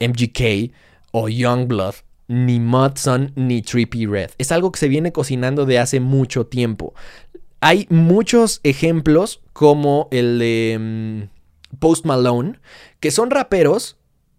MGK 0.00 0.72
o 1.12 1.28
Youngblood, 1.28 1.94
ni 2.28 2.60
Mudson, 2.60 3.32
ni 3.34 3.62
Trippy 3.62 4.06
Red. 4.06 4.30
Es 4.38 4.52
algo 4.52 4.72
que 4.72 4.80
se 4.80 4.88
viene 4.88 5.12
cocinando 5.12 5.66
de 5.66 5.78
hace 5.78 6.00
mucho 6.00 6.46
tiempo. 6.46 6.94
Hay 7.60 7.86
muchos 7.90 8.60
ejemplos 8.62 9.40
como 9.52 10.08
el 10.10 10.38
de 10.38 10.78
mm, 10.78 11.76
Post 11.78 12.04
Malone, 12.04 12.58
que 13.00 13.10
son 13.10 13.30
raperos 13.30 13.96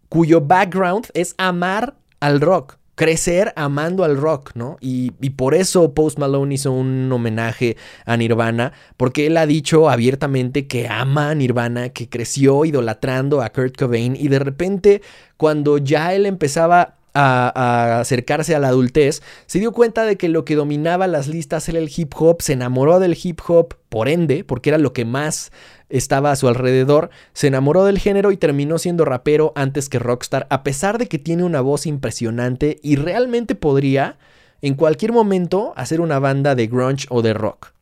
cuyo 0.10 0.42
background 0.42 1.08
es 1.14 1.36
amar 1.38 1.98
al 2.20 2.40
rock 2.42 2.78
crecer 2.98 3.54
amando 3.56 4.04
al 4.04 4.18
rock, 4.18 4.54
¿no? 4.56 4.78
Y, 4.82 5.12
por 5.38 5.54
eso 5.54 5.94
Post 5.94 6.18
Malone 6.18 6.56
hizo 6.56 6.72
un 6.72 7.12
homenaje 7.12 7.78
a 8.06 8.18
Nirvana, 8.18 8.74
porque 8.98 9.28
él 9.28 9.38
ha 9.38 9.46
dicho 9.46 9.88
abiertamente 9.88 10.66
que 10.66 10.88
ama 10.88 11.30
a 11.30 11.36
Nirvana, 11.36 11.90
que 11.90 12.10
creció 12.10 12.66
idolatrando 12.66 13.44
a 13.44 13.52
Kurt 13.52 13.78
Cobain 13.78 14.16
y 14.16 14.30
de 14.30 14.40
repente 14.40 15.04
cuando 15.38 15.78
ya 15.78 16.16
él 16.16 16.26
empezaba 16.26 16.97
a, 17.18 18.00
acercarse 18.00 18.56
a 18.56 18.60
la 18.60 18.70
adultez, 18.70 19.22
se 19.46 19.60
dio 19.60 19.72
cuenta 19.72 20.04
de 20.04 20.18
que 20.18 20.30
lo 20.30 20.46
que 20.46 20.56
dominaba 20.56 21.08
las 21.08 21.28
listas 21.28 21.68
era 21.70 21.80
el 21.80 21.92
hip 21.96 22.14
hop, 22.18 22.42
se 22.42 22.54
enamoró 22.54 23.00
del 23.00 23.18
hip 23.22 23.40
hop, 23.48 23.76
por 23.90 24.10
ende, 24.10 24.44
porque 24.44 24.70
era 24.70 24.78
lo 24.78 24.94
que 24.94 25.06
más 25.06 25.52
estaba 25.90 26.32
a 26.32 26.36
su 26.36 26.48
alrededor, 26.48 27.10
se 27.34 27.48
enamoró 27.48 27.86
del 27.86 28.00
género 28.00 28.32
y 28.32 28.38
terminó 28.38 28.78
siendo 28.78 29.06
rapero 29.06 29.54
antes 29.56 29.90
que 29.90 30.00
rockstar, 30.00 30.46
a 30.50 30.64
pesar 30.64 30.98
de 30.98 31.08
que 31.08 31.18
tiene 31.18 31.44
una 31.44 31.62
voz 31.62 31.86
impresionante 31.86 32.80
y 32.84 32.98
realmente 32.98 33.56
podría 33.56 34.18
en 34.62 34.76
cualquier 34.76 35.14
momento 35.14 35.74
hacer 35.76 36.02
una 36.02 36.20
banda 36.20 36.56
de 36.56 36.68
grunge 36.68 37.08
o 37.10 37.22
de 37.22 37.34
rock. 37.34 37.74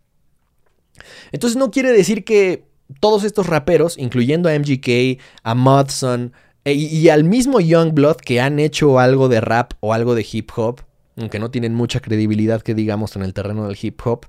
Entonces 1.31 1.57
no 1.57 1.71
quiere 1.71 1.91
decir 1.91 2.23
que 2.23 2.65
todos 2.99 3.23
estos 3.23 3.47
raperos, 3.47 3.97
incluyendo 3.97 4.47
a 4.47 4.57
MGK, 4.57 5.19
a 5.43 5.55
Mudson 5.55 6.33
e, 6.65 6.73
y 6.73 7.09
al 7.09 7.23
mismo 7.23 7.59
Youngblood 7.59 8.17
que 8.17 8.41
han 8.41 8.59
hecho 8.59 8.99
algo 8.99 9.29
de 9.29 9.39
rap 9.39 9.73
o 9.79 9.93
algo 9.93 10.15
de 10.15 10.25
hip 10.29 10.49
hop, 10.55 10.81
aunque 11.15 11.39
no 11.39 11.51
tienen 11.51 11.73
mucha 11.73 11.99
credibilidad 12.01 12.61
que 12.61 12.73
digamos 12.73 13.15
en 13.15 13.21
el 13.21 13.33
terreno 13.33 13.67
del 13.67 13.77
hip 13.79 14.01
hop, 14.03 14.25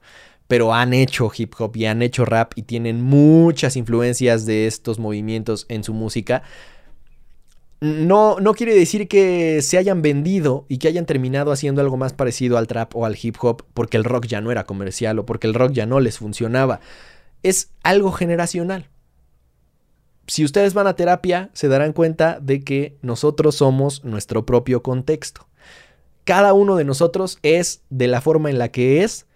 pero 0.46 0.74
han 0.74 0.94
hecho 0.94 1.30
hip 1.36 1.54
hop 1.58 1.76
y 1.76 1.86
han 1.86 2.02
hecho 2.02 2.24
rap 2.24 2.52
y 2.54 2.62
tienen 2.62 3.02
muchas 3.02 3.76
influencias 3.76 4.46
de 4.46 4.66
estos 4.66 4.98
movimientos 4.98 5.66
en 5.68 5.82
su 5.82 5.94
música. 5.94 6.42
No, 7.80 8.38
no 8.40 8.54
quiere 8.54 8.74
decir 8.74 9.08
que 9.08 9.60
se 9.62 9.78
hayan 9.78 10.02
vendido 10.02 10.64
y 10.68 10.78
que 10.78 10.88
hayan 10.88 11.06
terminado 11.06 11.52
haciendo 11.52 11.80
algo 11.80 11.96
más 11.96 12.12
parecido 12.12 12.58
al 12.58 12.66
trap 12.66 12.94
o 12.94 13.06
al 13.06 13.18
hip 13.20 13.36
hop 13.40 13.64
porque 13.74 13.96
el 13.96 14.04
rock 14.04 14.26
ya 14.26 14.40
no 14.40 14.50
era 14.50 14.64
comercial 14.64 15.18
o 15.18 15.26
porque 15.26 15.46
el 15.46 15.54
rock 15.54 15.72
ya 15.72 15.86
no 15.86 16.00
les 16.00 16.18
funcionaba. 16.18 16.80
Es 17.42 17.70
algo 17.82 18.12
generacional. 18.12 18.88
Si 20.26 20.44
ustedes 20.44 20.74
van 20.74 20.86
a 20.86 20.96
terapia, 20.96 21.50
se 21.52 21.68
darán 21.68 21.92
cuenta 21.92 22.38
de 22.40 22.62
que 22.62 22.96
nosotros 23.02 23.56
somos 23.56 24.04
nuestro 24.04 24.44
propio 24.44 24.82
contexto. 24.82 25.46
Cada 26.24 26.52
uno 26.52 26.76
de 26.76 26.84
nosotros 26.84 27.38
es 27.42 27.82
de 27.90 28.08
la 28.08 28.20
forma 28.20 28.50
en 28.50 28.58
la 28.58 28.68
que 28.68 29.04
es 29.04 29.26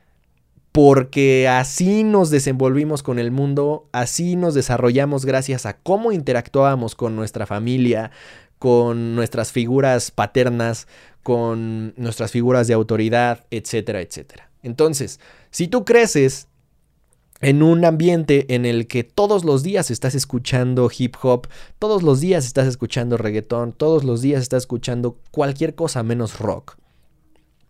porque 0.73 1.49
así 1.49 2.05
nos 2.05 2.31
desenvolvimos 2.31 3.03
con 3.03 3.19
el 3.19 3.31
mundo, 3.31 3.89
así 3.93 4.37
nos 4.37 4.55
desarrollamos 4.55 5.25
gracias 5.25 5.67
a 5.67 5.77
cómo 5.77 6.13
interactuábamos 6.13 6.95
con 6.95 7.17
nuestra 7.17 7.47
familia, 7.47 8.11
con 8.59 9.17
nuestras 9.17 9.53
figuras 9.53 10.11
paternas, 10.11 10.87
con 11.23 11.95
nuestras 11.97 12.31
figuras 12.31 12.67
de 12.67 12.75
autoridad, 12.75 13.47
etcétera, 13.51 14.01
etcétera. 14.01 14.51
Entonces, 14.63 15.19
si 15.51 15.67
tú 15.67 15.85
creces 15.85 16.47
en 17.41 17.63
un 17.63 17.85
ambiente 17.85 18.55
en 18.55 18.67
el 18.67 18.87
que 18.87 19.05
todos 19.05 19.45
los 19.45 19.63
días 19.63 19.91
estás 19.91 20.15
escuchando 20.15 20.91
hip 20.97 21.17
hop, 21.23 21.49
todos 21.79 22.03
los 22.03 22.21
días 22.21 22.45
estás 22.45 22.67
escuchando 22.67 23.17
reggaetón, 23.17 23.73
todos 23.73 24.05
los 24.05 24.21
días 24.23 24.43
estás 24.43 24.65
escuchando 24.65 25.19
cualquier 25.31 25.75
cosa 25.75 26.03
menos 26.03 26.39
rock, 26.39 26.77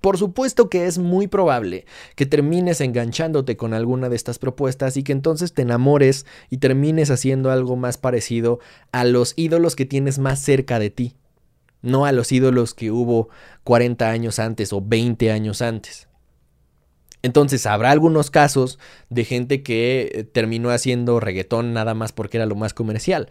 por 0.00 0.16
supuesto 0.16 0.70
que 0.70 0.86
es 0.86 0.98
muy 0.98 1.26
probable 1.26 1.84
que 2.16 2.24
termines 2.24 2.80
enganchándote 2.80 3.56
con 3.56 3.74
alguna 3.74 4.08
de 4.08 4.16
estas 4.16 4.38
propuestas 4.38 4.96
y 4.96 5.02
que 5.02 5.12
entonces 5.12 5.52
te 5.52 5.62
enamores 5.62 6.24
y 6.48 6.56
termines 6.56 7.10
haciendo 7.10 7.50
algo 7.50 7.76
más 7.76 7.98
parecido 7.98 8.60
a 8.92 9.04
los 9.04 9.34
ídolos 9.36 9.76
que 9.76 9.84
tienes 9.84 10.18
más 10.18 10.40
cerca 10.40 10.78
de 10.78 10.90
ti. 10.90 11.16
no 11.82 12.04
a 12.04 12.12
los 12.12 12.30
ídolos 12.30 12.74
que 12.74 12.90
hubo 12.90 13.30
40 13.64 14.10
años 14.10 14.38
antes 14.38 14.70
o 14.74 14.82
20 14.82 15.30
años 15.30 15.62
antes. 15.62 16.09
Entonces 17.22 17.66
habrá 17.66 17.90
algunos 17.90 18.30
casos 18.30 18.78
de 19.08 19.24
gente 19.24 19.62
que 19.62 20.10
eh, 20.12 20.24
terminó 20.24 20.70
haciendo 20.70 21.20
reggaetón 21.20 21.72
nada 21.72 21.94
más 21.94 22.12
porque 22.12 22.38
era 22.38 22.46
lo 22.46 22.56
más 22.56 22.74
comercial. 22.74 23.28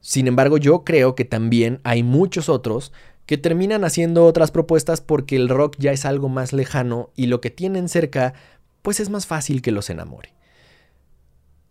Sin 0.00 0.26
embargo, 0.26 0.58
yo 0.58 0.84
creo 0.84 1.14
que 1.14 1.24
también 1.24 1.80
hay 1.84 2.02
muchos 2.02 2.48
otros 2.48 2.92
que 3.26 3.36
terminan 3.36 3.84
haciendo 3.84 4.24
otras 4.24 4.50
propuestas 4.50 5.00
porque 5.00 5.36
el 5.36 5.48
rock 5.48 5.76
ya 5.78 5.92
es 5.92 6.04
algo 6.04 6.28
más 6.28 6.52
lejano 6.52 7.10
y 7.14 7.26
lo 7.26 7.40
que 7.40 7.50
tienen 7.50 7.88
cerca 7.88 8.34
pues 8.82 9.00
es 9.00 9.10
más 9.10 9.26
fácil 9.26 9.60
que 9.60 9.72
los 9.72 9.90
enamore. 9.90 10.32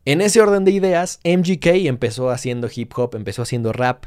En 0.05 0.21
ese 0.21 0.39
orden 0.39 0.63
de 0.63 0.71
ideas, 0.71 1.19
MGK 1.25 1.87
empezó 1.87 2.29
haciendo 2.29 2.69
hip 2.73 2.93
hop, 2.95 3.15
empezó 3.15 3.41
haciendo 3.41 3.73
rap, 3.73 4.05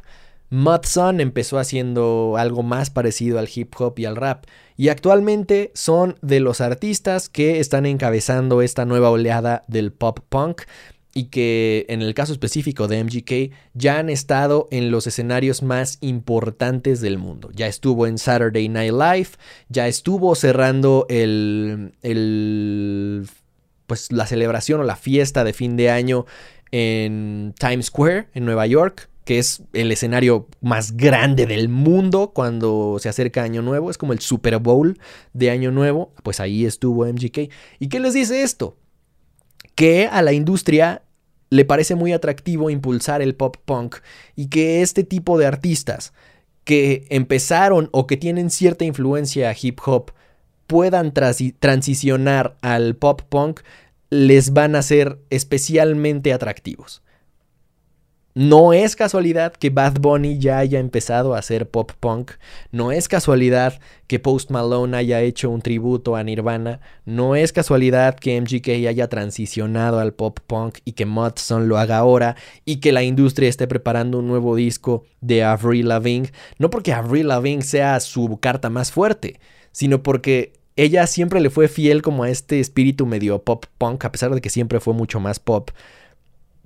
Mudson 0.50 1.20
empezó 1.20 1.58
haciendo 1.58 2.34
algo 2.36 2.62
más 2.62 2.90
parecido 2.90 3.38
al 3.38 3.48
hip 3.52 3.72
hop 3.78 3.98
y 3.98 4.04
al 4.04 4.16
rap, 4.16 4.44
y 4.76 4.88
actualmente 4.88 5.70
son 5.74 6.16
de 6.22 6.40
los 6.40 6.60
artistas 6.60 7.28
que 7.28 7.60
están 7.60 7.86
encabezando 7.86 8.60
esta 8.60 8.84
nueva 8.84 9.10
oleada 9.10 9.64
del 9.68 9.92
pop 9.92 10.20
punk 10.28 10.62
y 11.12 11.24
que 11.24 11.86
en 11.88 12.02
el 12.02 12.14
caso 12.14 12.32
específico 12.32 12.88
de 12.88 13.02
MGK 13.04 13.54
ya 13.74 13.98
han 13.98 14.10
estado 14.10 14.68
en 14.70 14.90
los 14.90 15.06
escenarios 15.06 15.62
más 15.62 15.98
importantes 16.00 17.00
del 17.00 17.18
mundo. 17.18 17.50
Ya 17.52 17.66
estuvo 17.66 18.06
en 18.06 18.18
Saturday 18.18 18.68
Night 18.68 18.92
Live, 18.92 19.30
ya 19.68 19.88
estuvo 19.88 20.34
cerrando 20.34 21.06
el, 21.08 21.92
el 22.02 23.28
pues 23.86 24.12
la 24.12 24.26
celebración 24.26 24.80
o 24.80 24.84
la 24.84 24.96
fiesta 24.96 25.42
de 25.42 25.52
fin 25.52 25.76
de 25.76 25.90
año 25.90 26.26
en 26.70 27.54
Times 27.58 27.86
Square 27.86 28.28
en 28.34 28.44
Nueva 28.44 28.66
York 28.66 29.09
que 29.30 29.38
es 29.38 29.62
el 29.74 29.92
escenario 29.92 30.48
más 30.60 30.96
grande 30.96 31.46
del 31.46 31.68
mundo 31.68 32.32
cuando 32.34 32.96
se 32.98 33.08
acerca 33.08 33.44
Año 33.44 33.62
Nuevo, 33.62 33.88
es 33.88 33.96
como 33.96 34.12
el 34.12 34.18
Super 34.18 34.58
Bowl 34.58 34.98
de 35.34 35.52
Año 35.52 35.70
Nuevo, 35.70 36.12
pues 36.24 36.40
ahí 36.40 36.66
estuvo 36.66 37.06
MGK. 37.06 37.48
¿Y 37.78 37.88
qué 37.88 38.00
les 38.00 38.14
dice 38.14 38.42
esto? 38.42 38.76
Que 39.76 40.08
a 40.08 40.22
la 40.22 40.32
industria 40.32 41.04
le 41.48 41.64
parece 41.64 41.94
muy 41.94 42.12
atractivo 42.12 42.70
impulsar 42.70 43.22
el 43.22 43.36
pop 43.36 43.56
punk 43.64 43.98
y 44.34 44.48
que 44.48 44.82
este 44.82 45.04
tipo 45.04 45.38
de 45.38 45.46
artistas 45.46 46.12
que 46.64 47.06
empezaron 47.08 47.88
o 47.92 48.08
que 48.08 48.16
tienen 48.16 48.50
cierta 48.50 48.84
influencia 48.84 49.54
hip 49.62 49.78
hop 49.86 50.10
puedan 50.66 51.12
transicionar 51.12 52.56
al 52.62 52.96
pop 52.96 53.22
punk 53.28 53.60
les 54.10 54.52
van 54.52 54.74
a 54.74 54.82
ser 54.82 55.20
especialmente 55.30 56.32
atractivos. 56.32 57.04
No 58.32 58.72
es 58.72 58.94
casualidad 58.94 59.52
que 59.52 59.70
Bad 59.70 59.98
Bunny 60.00 60.38
ya 60.38 60.58
haya 60.58 60.78
empezado 60.78 61.34
a 61.34 61.38
hacer 61.38 61.68
pop 61.68 61.90
punk. 61.98 62.32
No 62.70 62.92
es 62.92 63.08
casualidad 63.08 63.80
que 64.06 64.20
Post 64.20 64.50
Malone 64.52 64.96
haya 64.96 65.20
hecho 65.20 65.50
un 65.50 65.62
tributo 65.62 66.14
a 66.14 66.22
Nirvana. 66.22 66.80
No 67.04 67.34
es 67.34 67.52
casualidad 67.52 68.14
que 68.14 68.40
MGK 68.40 68.86
haya 68.88 69.08
transicionado 69.08 69.98
al 69.98 70.14
pop 70.14 70.38
punk 70.46 70.78
y 70.84 70.92
que 70.92 71.06
Mudson 71.06 71.68
lo 71.68 71.76
haga 71.76 71.98
ahora 71.98 72.36
y 72.64 72.76
que 72.76 72.92
la 72.92 73.02
industria 73.02 73.48
esté 73.48 73.66
preparando 73.66 74.20
un 74.20 74.28
nuevo 74.28 74.54
disco 74.54 75.04
de 75.20 75.42
Avril 75.42 75.88
Lavigne. 75.88 76.30
No 76.58 76.70
porque 76.70 76.92
Avril 76.92 77.26
Lavigne 77.26 77.62
sea 77.62 77.98
su 77.98 78.38
carta 78.40 78.70
más 78.70 78.92
fuerte, 78.92 79.40
sino 79.72 80.04
porque 80.04 80.52
ella 80.76 81.08
siempre 81.08 81.40
le 81.40 81.50
fue 81.50 81.66
fiel 81.66 82.00
como 82.00 82.22
a 82.22 82.30
este 82.30 82.60
espíritu 82.60 83.06
medio 83.06 83.42
pop 83.42 83.64
punk, 83.76 84.04
a 84.04 84.12
pesar 84.12 84.32
de 84.32 84.40
que 84.40 84.50
siempre 84.50 84.78
fue 84.78 84.94
mucho 84.94 85.18
más 85.18 85.40
pop. 85.40 85.70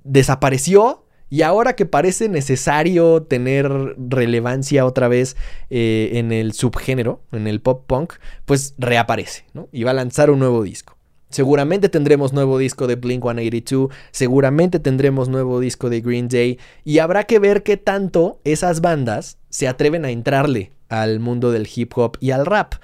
Desapareció 0.03 1.04
y 1.29 1.41
ahora 1.41 1.75
que 1.75 1.85
parece 1.85 2.29
necesario 2.29 3.23
tener 3.23 3.69
relevancia 3.97 4.85
otra 4.85 5.07
vez 5.07 5.35
eh, 5.69 6.11
en 6.13 6.31
el 6.31 6.53
subgénero, 6.53 7.21
en 7.31 7.47
el 7.47 7.61
pop 7.61 7.83
punk, 7.87 8.13
pues 8.45 8.75
reaparece, 8.77 9.45
¿no? 9.53 9.67
Y 9.71 9.83
va 9.83 9.91
a 9.91 9.95
lanzar 9.95 10.29
un 10.29 10.39
nuevo 10.39 10.63
disco. 10.63 10.95
Seguramente 11.29 11.89
tendremos 11.89 12.31
nuevo 12.31 12.57
disco 12.57 12.87
de 12.87 12.95
Blink 12.95 13.23
182, 13.23 13.91
seguramente 14.11 14.79
tendremos 14.79 15.27
nuevo 15.27 15.59
disco 15.59 15.89
de 15.89 15.99
Green 15.99 16.29
Day, 16.29 16.59
y 16.83 16.99
habrá 16.99 17.25
que 17.25 17.39
ver 17.39 17.63
qué 17.63 17.77
tanto 17.77 18.39
esas 18.43 18.79
bandas 18.79 19.37
se 19.49 19.67
atreven 19.67 20.05
a 20.05 20.11
entrarle 20.11 20.71
al 20.87 21.19
mundo 21.19 21.51
del 21.51 21.67
hip 21.73 21.91
hop 21.97 22.17
y 22.21 22.31
al 22.31 22.45
rap. 22.45 22.75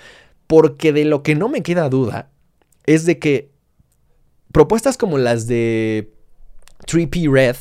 Porque 0.47 0.91
de 0.91 1.05
lo 1.05 1.23
que 1.23 1.35
no 1.35 1.47
me 1.47 1.61
queda 1.61 1.87
duda 1.87 2.29
es 2.85 3.05
de 3.05 3.19
que 3.19 3.51
propuestas 4.51 4.97
como 4.97 5.17
las 5.17 5.47
de 5.47 6.11
3P 6.87 7.31
Red, 7.31 7.55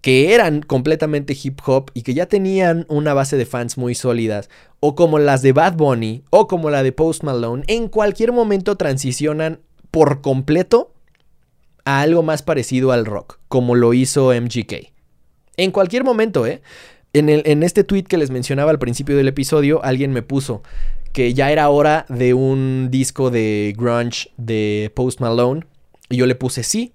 que 0.00 0.34
eran 0.34 0.62
completamente 0.62 1.36
hip 1.40 1.60
hop 1.66 1.90
y 1.94 2.02
que 2.02 2.14
ya 2.14 2.26
tenían 2.26 2.86
una 2.88 3.14
base 3.14 3.36
de 3.36 3.46
fans 3.46 3.76
muy 3.76 3.94
sólidas, 3.94 4.48
o 4.80 4.94
como 4.94 5.18
las 5.18 5.42
de 5.42 5.52
Bad 5.52 5.74
Bunny, 5.76 6.22
o 6.30 6.46
como 6.46 6.70
la 6.70 6.82
de 6.82 6.92
Post 6.92 7.24
Malone, 7.24 7.64
en 7.66 7.88
cualquier 7.88 8.32
momento 8.32 8.76
transicionan 8.76 9.60
por 9.90 10.20
completo 10.20 10.92
a 11.84 12.00
algo 12.00 12.22
más 12.22 12.42
parecido 12.42 12.92
al 12.92 13.06
rock, 13.06 13.38
como 13.48 13.74
lo 13.74 13.94
hizo 13.94 14.32
MGK. 14.32 14.92
En 15.56 15.70
cualquier 15.72 16.04
momento, 16.04 16.46
¿eh? 16.46 16.62
En, 17.14 17.28
el, 17.28 17.42
en 17.46 17.62
este 17.62 17.84
tweet 17.84 18.04
que 18.04 18.18
les 18.18 18.30
mencionaba 18.30 18.70
al 18.70 18.78
principio 18.78 19.16
del 19.16 19.28
episodio, 19.28 19.82
alguien 19.82 20.12
me 20.12 20.22
puso 20.22 20.62
que 21.12 21.34
ya 21.34 21.50
era 21.50 21.68
hora 21.70 22.06
de 22.08 22.34
un 22.34 22.88
disco 22.90 23.30
de 23.30 23.74
grunge 23.76 24.30
de 24.36 24.92
Post 24.94 25.20
Malone. 25.20 25.64
Y 26.10 26.16
yo 26.16 26.26
le 26.26 26.34
puse 26.34 26.62
sí, 26.62 26.92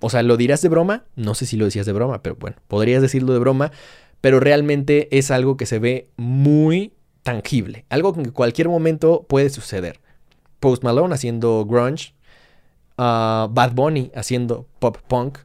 o 0.00 0.10
sea, 0.10 0.22
¿lo 0.22 0.36
dirás 0.36 0.62
de 0.62 0.68
broma? 0.68 1.04
No 1.16 1.34
sé 1.34 1.46
si 1.46 1.56
lo 1.56 1.64
decías 1.64 1.86
de 1.86 1.92
broma, 1.92 2.22
pero 2.22 2.36
bueno, 2.36 2.56
podrías 2.68 3.02
decirlo 3.02 3.32
de 3.32 3.38
broma, 3.38 3.72
pero 4.20 4.40
realmente 4.40 5.16
es 5.16 5.30
algo 5.30 5.56
que 5.56 5.66
se 5.66 5.78
ve 5.78 6.08
muy 6.16 6.92
tangible, 7.22 7.84
algo 7.88 8.12
que 8.12 8.20
en 8.20 8.30
cualquier 8.30 8.68
momento 8.68 9.26
puede 9.28 9.50
suceder. 9.50 10.00
Post 10.58 10.84
Malone 10.84 11.14
haciendo 11.14 11.64
grunge, 11.64 12.14
uh, 12.98 13.48
Bad 13.50 13.72
Bunny 13.72 14.10
haciendo 14.14 14.66
pop 14.78 14.98
punk. 15.08 15.38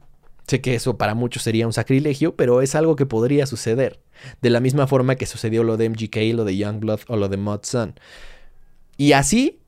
Sé 0.46 0.60
que 0.60 0.74
eso 0.74 0.96
para 0.96 1.14
muchos 1.14 1.42
sería 1.42 1.66
un 1.66 1.72
sacrilegio, 1.72 2.36
pero 2.36 2.62
es 2.62 2.74
algo 2.74 2.94
que 2.94 3.04
podría 3.04 3.46
suceder. 3.46 4.00
De 4.42 4.50
la 4.50 4.60
misma 4.60 4.86
forma 4.86 5.16
que 5.16 5.26
sucedió 5.26 5.64
lo 5.64 5.76
de 5.76 5.90
MGK, 5.90 6.16
lo 6.34 6.44
de 6.44 6.56
Youngblood 6.56 7.00
o 7.08 7.16
lo 7.16 7.28
de 7.28 7.36
Mod 7.36 7.60
Sun. 7.64 7.94
Y 8.96 9.12
así 9.12 9.58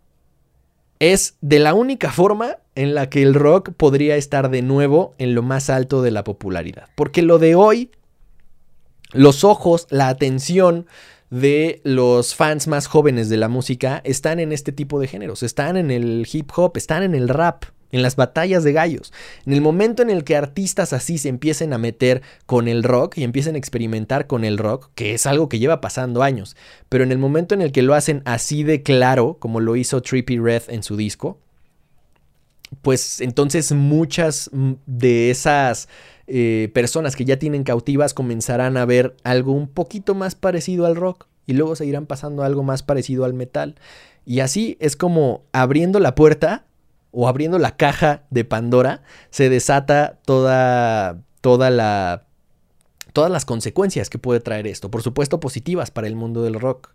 es 1.01 1.37
de 1.40 1.59
la 1.59 1.74
única 1.74 2.12
forma 2.12 2.59
en 2.79 2.95
la 2.95 3.11
que 3.11 3.23
el 3.23 3.35
rock 3.35 3.73
podría 3.77 4.14
estar 4.14 4.51
de 4.51 4.62
nuevo 4.62 5.17
en 5.19 5.35
lo 5.35 5.43
más 5.43 5.69
alto 5.69 6.01
de 6.01 6.12
la 6.12 6.23
popularidad. 6.23 6.88
Porque 6.95 7.23
lo 7.23 7.41
de 7.41 7.57
hoy, 7.57 7.91
los 9.12 9.43
ojos, 9.43 9.88
la 9.91 10.09
atención 10.09 10.87
de 11.29 11.81
los 11.83 12.37
fans 12.37 12.69
más 12.69 12.87
jóvenes 12.87 13.29
de 13.29 13.37
la 13.37 13.49
música 13.49 14.01
están 14.05 14.38
en 14.38 14.53
este 14.53 14.71
tipo 14.71 15.01
de 15.01 15.09
géneros, 15.09 15.43
están 15.43 15.77
en 15.77 15.91
el 15.91 16.25
hip 16.33 16.53
hop, 16.55 16.77
están 16.77 17.03
en 17.03 17.17
el 17.17 17.29
rap, 17.29 17.64
en 17.91 18.01
las 18.01 18.14
batallas 18.14 18.62
de 18.62 18.73
gallos. 18.73 19.12
En 19.45 19.55
el 19.55 19.61
momento 19.61 20.03
en 20.03 20.11
el 20.11 20.23
que 20.23 20.37
artistas 20.37 20.93
así 20.93 21.19
se 21.19 21.31
empiecen 21.31 21.73
a 21.73 21.79
meter 21.79 22.23
con 22.47 22.69
el 22.69 22.85
rock 22.85 23.19
y 23.19 23.25
empiecen 23.25 23.57
a 23.57 23.59
experimentar 23.59 24.29
con 24.29 24.45
el 24.45 24.57
rock, 24.57 24.91
que 24.95 25.14
es 25.14 25.27
algo 25.27 25.49
que 25.49 25.59
lleva 25.59 25.81
pasando 25.81 26.23
años, 26.23 26.57
pero 26.88 27.03
en 27.03 27.11
el 27.11 27.19
momento 27.19 27.57
en 27.57 27.61
el 27.62 27.73
que 27.73 27.83
lo 27.83 27.95
hacen 27.95 28.23
así 28.25 28.62
de 28.62 28.85
claro, 28.85 29.37
como 29.41 29.59
lo 29.59 29.75
hizo 29.75 30.01
Trippy 30.01 30.38
Red 30.38 30.62
en 30.69 30.85
su 30.85 30.97
disco, 30.97 31.41
pues 32.83 33.20
entonces 33.20 33.72
muchas 33.72 34.50
de 34.87 35.31
esas 35.31 35.88
eh, 36.26 36.70
personas 36.74 37.16
que 37.16 37.24
ya 37.24 37.38
tienen 37.38 37.64
cautivas 37.64 38.14
comenzarán 38.14 38.76
a 38.76 38.85
ver 38.85 39.16
algo 39.24 39.52
un 39.52 39.68
poquito 39.68 40.14
más 40.14 40.35
parecido 40.35 40.87
al 40.87 40.96
rock 40.96 41.26
y 41.46 41.54
luego 41.54 41.74
se 41.76 41.87
irán 41.87 42.07
pasando 42.07 42.42
algo 42.42 42.62
más 42.62 42.83
parecido 42.83 43.24
al 43.24 43.33
metal. 43.33 43.76
Y 44.26 44.40
así 44.40 44.76
es 44.81 44.96
como 44.96 45.44
abriendo 45.52 46.00
la 46.00 46.14
puerta 46.14 46.66
o 47.11 47.28
abriendo 47.28 47.59
la 47.59 47.76
caja 47.76 48.24
de 48.28 48.44
Pandora, 48.44 49.02
se 49.31 49.48
desata 49.48 50.18
toda, 50.26 51.22
toda 51.40 51.70
la, 51.70 52.26
todas 53.14 53.31
las 53.31 53.46
consecuencias 53.46 54.11
que 54.11 54.18
puede 54.18 54.40
traer 54.40 54.66
esto. 54.66 54.90
Por 54.90 55.02
supuesto, 55.02 55.40
positivas 55.40 55.90
para 55.90 56.07
el 56.07 56.16
mundo 56.16 56.42
del 56.42 56.61
rock. 56.61 56.90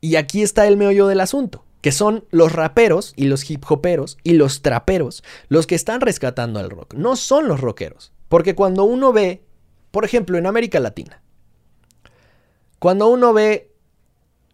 Y 0.00 0.16
aquí 0.16 0.42
está 0.42 0.66
el 0.66 0.76
meollo 0.76 1.06
del 1.06 1.20
asunto, 1.20 1.64
que 1.80 1.92
son 1.92 2.24
los 2.30 2.52
raperos 2.52 3.12
y 3.16 3.26
los 3.26 3.48
hip 3.48 3.64
hoperos 3.68 4.18
y 4.24 4.32
los 4.32 4.62
traperos 4.62 5.22
los 5.48 5.66
que 5.66 5.74
están 5.74 6.00
rescatando 6.00 6.58
al 6.58 6.70
rock. 6.70 6.94
No 6.94 7.16
son 7.16 7.48
los 7.48 7.60
rockeros. 7.60 8.12
Porque 8.28 8.54
cuando 8.54 8.84
uno 8.84 9.12
ve, 9.12 9.42
por 9.90 10.04
ejemplo, 10.04 10.36
en 10.38 10.46
América 10.46 10.80
Latina, 10.80 11.22
cuando 12.78 13.08
uno 13.08 13.32
ve 13.32 13.72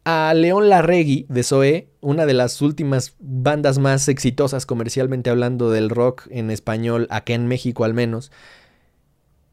a 0.04 0.32
León 0.34 0.68
Larregui 0.68 1.26
de 1.28 1.42
Zoé, 1.42 1.88
una 2.00 2.26
de 2.26 2.34
las 2.34 2.60
últimas 2.60 3.14
bandas 3.18 3.78
más 3.78 4.08
exitosas 4.08 4.66
comercialmente 4.66 5.30
hablando 5.30 5.70
del 5.70 5.90
rock 5.90 6.26
en 6.30 6.50
español, 6.50 7.06
acá 7.10 7.32
en 7.32 7.48
México 7.48 7.84
al 7.84 7.94
menos. 7.94 8.30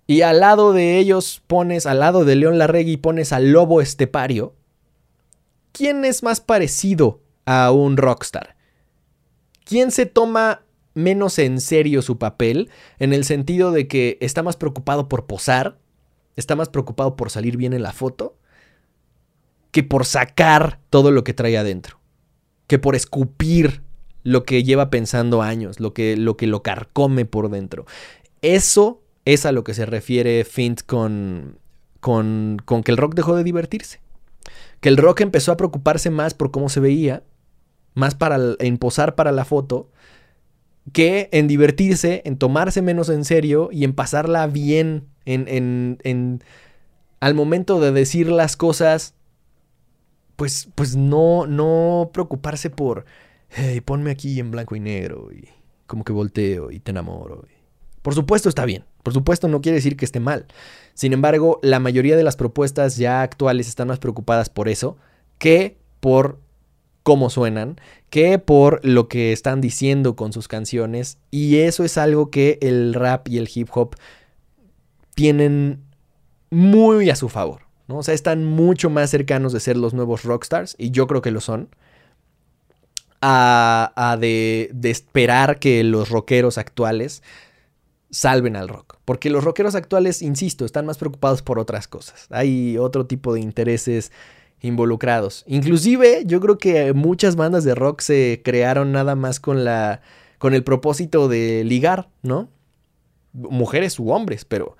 Y 0.07 0.23
al 0.23 0.41
lado 0.41 0.73
de 0.73 0.97
ellos 0.97 1.41
pones, 1.47 1.85
al 1.85 1.99
lado 1.99 2.25
de 2.25 2.35
León 2.35 2.57
Larregui 2.57 2.97
pones 2.97 3.31
al 3.31 3.51
Lobo 3.51 3.81
Estepario. 3.81 4.53
¿Quién 5.71 6.03
es 6.03 6.21
más 6.21 6.41
parecido 6.41 7.21
a 7.51 7.71
un 7.71 7.97
rockstar? 7.97 8.55
¿Quién 9.65 9.91
se 9.91 10.05
toma 10.05 10.63
menos 10.93 11.39
en 11.39 11.61
serio 11.61 12.01
su 12.01 12.17
papel 12.17 12.69
en 12.99 13.13
el 13.13 13.23
sentido 13.23 13.71
de 13.71 13.87
que 13.87 14.17
está 14.21 14.43
más 14.43 14.57
preocupado 14.57 15.07
por 15.07 15.25
posar 15.25 15.77
está 16.35 16.55
más 16.55 16.69
preocupado 16.69 17.15
por 17.15 17.29
salir 17.29 17.57
bien 17.57 17.73
en 17.73 17.83
la 17.83 17.93
foto 17.93 18.37
que 19.71 19.83
por 19.83 20.05
sacar 20.05 20.79
todo 20.89 21.11
lo 21.11 21.23
que 21.23 21.33
trae 21.33 21.57
adentro, 21.57 21.99
que 22.67 22.77
por 22.77 22.95
escupir 22.95 23.81
lo 24.23 24.43
que 24.43 24.63
lleva 24.63 24.89
pensando 24.89 25.41
años, 25.41 25.79
lo 25.79 25.93
que 25.93 26.17
lo, 26.17 26.35
que 26.35 26.45
lo 26.45 26.61
carcome 26.61 27.25
por 27.25 27.49
dentro. 27.49 27.85
Eso 28.41 29.01
es 29.23 29.45
a 29.45 29.51
lo 29.51 29.63
que 29.63 29.73
se 29.73 29.85
refiere 29.85 30.43
Fint 30.43 30.81
con, 30.85 31.57
con, 32.01 32.57
con 32.65 32.83
que 32.83 32.91
el 32.91 32.97
rock 32.97 33.15
dejó 33.15 33.35
de 33.35 33.45
divertirse. 33.45 34.01
Que 34.81 34.89
el 34.89 34.97
rock 34.97 35.21
empezó 35.21 35.51
a 35.53 35.57
preocuparse 35.57 36.09
más 36.09 36.33
por 36.33 36.51
cómo 36.51 36.67
se 36.67 36.79
veía, 36.79 37.23
más 37.93 38.15
para 38.15 38.37
en 38.59 38.77
posar 38.77 39.15
para 39.15 39.31
la 39.31 39.45
foto, 39.45 39.89
que 40.93 41.29
en 41.31 41.47
divertirse, 41.47 42.21
en 42.25 42.37
tomarse 42.37 42.81
menos 42.81 43.09
en 43.09 43.25
serio 43.25 43.69
y 43.71 43.83
en 43.83 43.93
pasarla 43.93 44.47
bien, 44.47 45.07
en, 45.25 45.47
en, 45.47 45.99
en 46.03 46.43
al 47.19 47.35
momento 47.35 47.79
de 47.79 47.91
decir 47.91 48.29
las 48.29 48.57
cosas, 48.57 49.13
pues, 50.35 50.69
pues 50.73 50.95
no, 50.95 51.45
no 51.45 52.09
preocuparse 52.11 52.69
por, 52.69 53.05
hey, 53.49 53.79
ponme 53.81 54.11
aquí 54.11 54.39
en 54.39 54.49
blanco 54.49 54.75
y 54.75 54.79
negro 54.79 55.29
y 55.31 55.47
como 55.85 56.03
que 56.03 56.13
volteo 56.13 56.71
y 56.71 56.79
te 56.79 56.91
enamoro. 56.91 57.45
Por 58.01 58.15
supuesto 58.15 58.49
está 58.49 58.65
bien, 58.65 58.85
por 59.03 59.13
supuesto 59.13 59.47
no 59.47 59.61
quiere 59.61 59.75
decir 59.75 59.95
que 59.95 60.05
esté 60.05 60.19
mal. 60.19 60.47
Sin 60.95 61.13
embargo, 61.13 61.59
la 61.61 61.79
mayoría 61.79 62.17
de 62.17 62.23
las 62.23 62.35
propuestas 62.35 62.97
ya 62.97 63.21
actuales 63.21 63.67
están 63.67 63.89
más 63.89 63.99
preocupadas 63.99 64.49
por 64.49 64.67
eso 64.67 64.97
que 65.37 65.77
por 65.99 66.39
cómo 67.03 67.29
suenan, 67.29 67.79
que 68.09 68.39
por 68.39 68.83
lo 68.85 69.07
que 69.07 69.31
están 69.31 69.61
diciendo 69.61 70.15
con 70.15 70.33
sus 70.33 70.47
canciones. 70.47 71.17
Y 71.31 71.57
eso 71.57 71.83
es 71.83 71.97
algo 71.97 72.29
que 72.29 72.59
el 72.61 72.93
rap 72.93 73.27
y 73.27 73.37
el 73.37 73.49
hip 73.53 73.69
hop 73.73 73.95
tienen 75.15 75.83
muy 76.49 77.09
a 77.09 77.15
su 77.15 77.29
favor. 77.29 77.63
¿no? 77.87 77.97
O 77.97 78.03
sea, 78.03 78.13
están 78.13 78.45
mucho 78.45 78.89
más 78.89 79.09
cercanos 79.09 79.53
de 79.53 79.59
ser 79.59 79.77
los 79.77 79.93
nuevos 79.93 80.23
rockstars, 80.23 80.75
y 80.77 80.91
yo 80.91 81.07
creo 81.07 81.21
que 81.21 81.31
lo 81.31 81.41
son, 81.41 81.69
a, 83.21 84.17
de, 84.19 84.69
de 84.73 84.89
esperar 84.89 85.59
que 85.59 85.83
los 85.83 86.09
rockeros 86.09 86.57
actuales 86.57 87.21
salven 88.09 88.55
al 88.55 88.67
rock. 88.67 88.97
Porque 89.05 89.29
los 89.29 89.43
rockeros 89.43 89.75
actuales, 89.75 90.21
insisto, 90.21 90.65
están 90.65 90.85
más 90.85 90.97
preocupados 90.97 91.41
por 91.41 91.59
otras 91.59 91.87
cosas. 91.87 92.27
Hay 92.31 92.77
otro 92.77 93.05
tipo 93.05 93.33
de 93.33 93.41
intereses 93.41 94.11
involucrados. 94.61 95.43
Inclusive, 95.47 96.23
yo 96.25 96.39
creo 96.39 96.57
que 96.57 96.93
muchas 96.93 97.35
bandas 97.35 97.63
de 97.63 97.75
rock 97.75 98.01
se 98.01 98.41
crearon 98.43 98.91
nada 98.91 99.15
más 99.15 99.39
con 99.39 99.63
la 99.63 100.01
con 100.37 100.55
el 100.55 100.63
propósito 100.63 101.27
de 101.27 101.63
ligar, 101.63 102.09
¿no? 102.23 102.49
Mujeres 103.31 103.99
u 103.99 104.09
hombres, 104.09 104.43
pero 104.43 104.75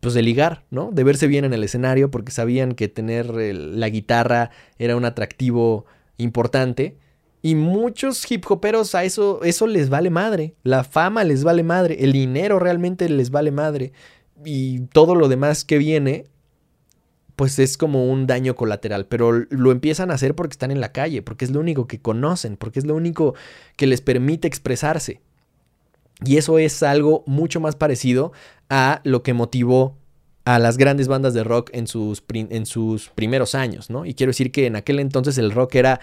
pues 0.00 0.14
de 0.14 0.22
ligar, 0.22 0.64
¿no? 0.70 0.90
De 0.92 1.04
verse 1.04 1.28
bien 1.28 1.44
en 1.44 1.52
el 1.52 1.62
escenario 1.62 2.10
porque 2.10 2.32
sabían 2.32 2.74
que 2.74 2.88
tener 2.88 3.32
la 3.32 3.88
guitarra 3.88 4.50
era 4.78 4.96
un 4.96 5.04
atractivo 5.04 5.86
importante. 6.16 6.96
Y 7.42 7.54
muchos 7.54 8.28
hip 8.30 8.44
hoperos 8.50 8.96
a 8.96 9.04
eso, 9.04 9.40
eso 9.44 9.68
les 9.68 9.88
vale 9.88 10.10
madre. 10.10 10.54
La 10.64 10.82
fama 10.82 11.22
les 11.22 11.44
vale 11.44 11.62
madre. 11.62 11.98
El 12.00 12.12
dinero 12.12 12.58
realmente 12.58 13.08
les 13.08 13.30
vale 13.30 13.52
madre. 13.52 13.92
Y 14.44 14.80
todo 14.86 15.14
lo 15.14 15.28
demás 15.28 15.64
que 15.64 15.78
viene 15.78 16.24
pues 17.38 17.60
es 17.60 17.76
como 17.76 18.10
un 18.10 18.26
daño 18.26 18.56
colateral, 18.56 19.06
pero 19.06 19.30
lo 19.30 19.70
empiezan 19.70 20.10
a 20.10 20.14
hacer 20.14 20.34
porque 20.34 20.54
están 20.54 20.72
en 20.72 20.80
la 20.80 20.90
calle, 20.90 21.22
porque 21.22 21.44
es 21.44 21.52
lo 21.52 21.60
único 21.60 21.86
que 21.86 22.00
conocen, 22.00 22.56
porque 22.56 22.80
es 22.80 22.84
lo 22.84 22.96
único 22.96 23.36
que 23.76 23.86
les 23.86 24.00
permite 24.00 24.48
expresarse. 24.48 25.20
Y 26.24 26.36
eso 26.36 26.58
es 26.58 26.82
algo 26.82 27.22
mucho 27.28 27.60
más 27.60 27.76
parecido 27.76 28.32
a 28.68 29.00
lo 29.04 29.22
que 29.22 29.34
motivó 29.34 29.96
a 30.44 30.58
las 30.58 30.78
grandes 30.78 31.06
bandas 31.06 31.32
de 31.32 31.44
rock 31.44 31.70
en 31.74 31.86
sus, 31.86 32.24
en 32.28 32.66
sus 32.66 33.10
primeros 33.10 33.54
años, 33.54 33.88
¿no? 33.88 34.04
Y 34.04 34.14
quiero 34.14 34.30
decir 34.30 34.50
que 34.50 34.66
en 34.66 34.74
aquel 34.74 34.98
entonces 34.98 35.38
el 35.38 35.52
rock 35.52 35.76
era 35.76 36.00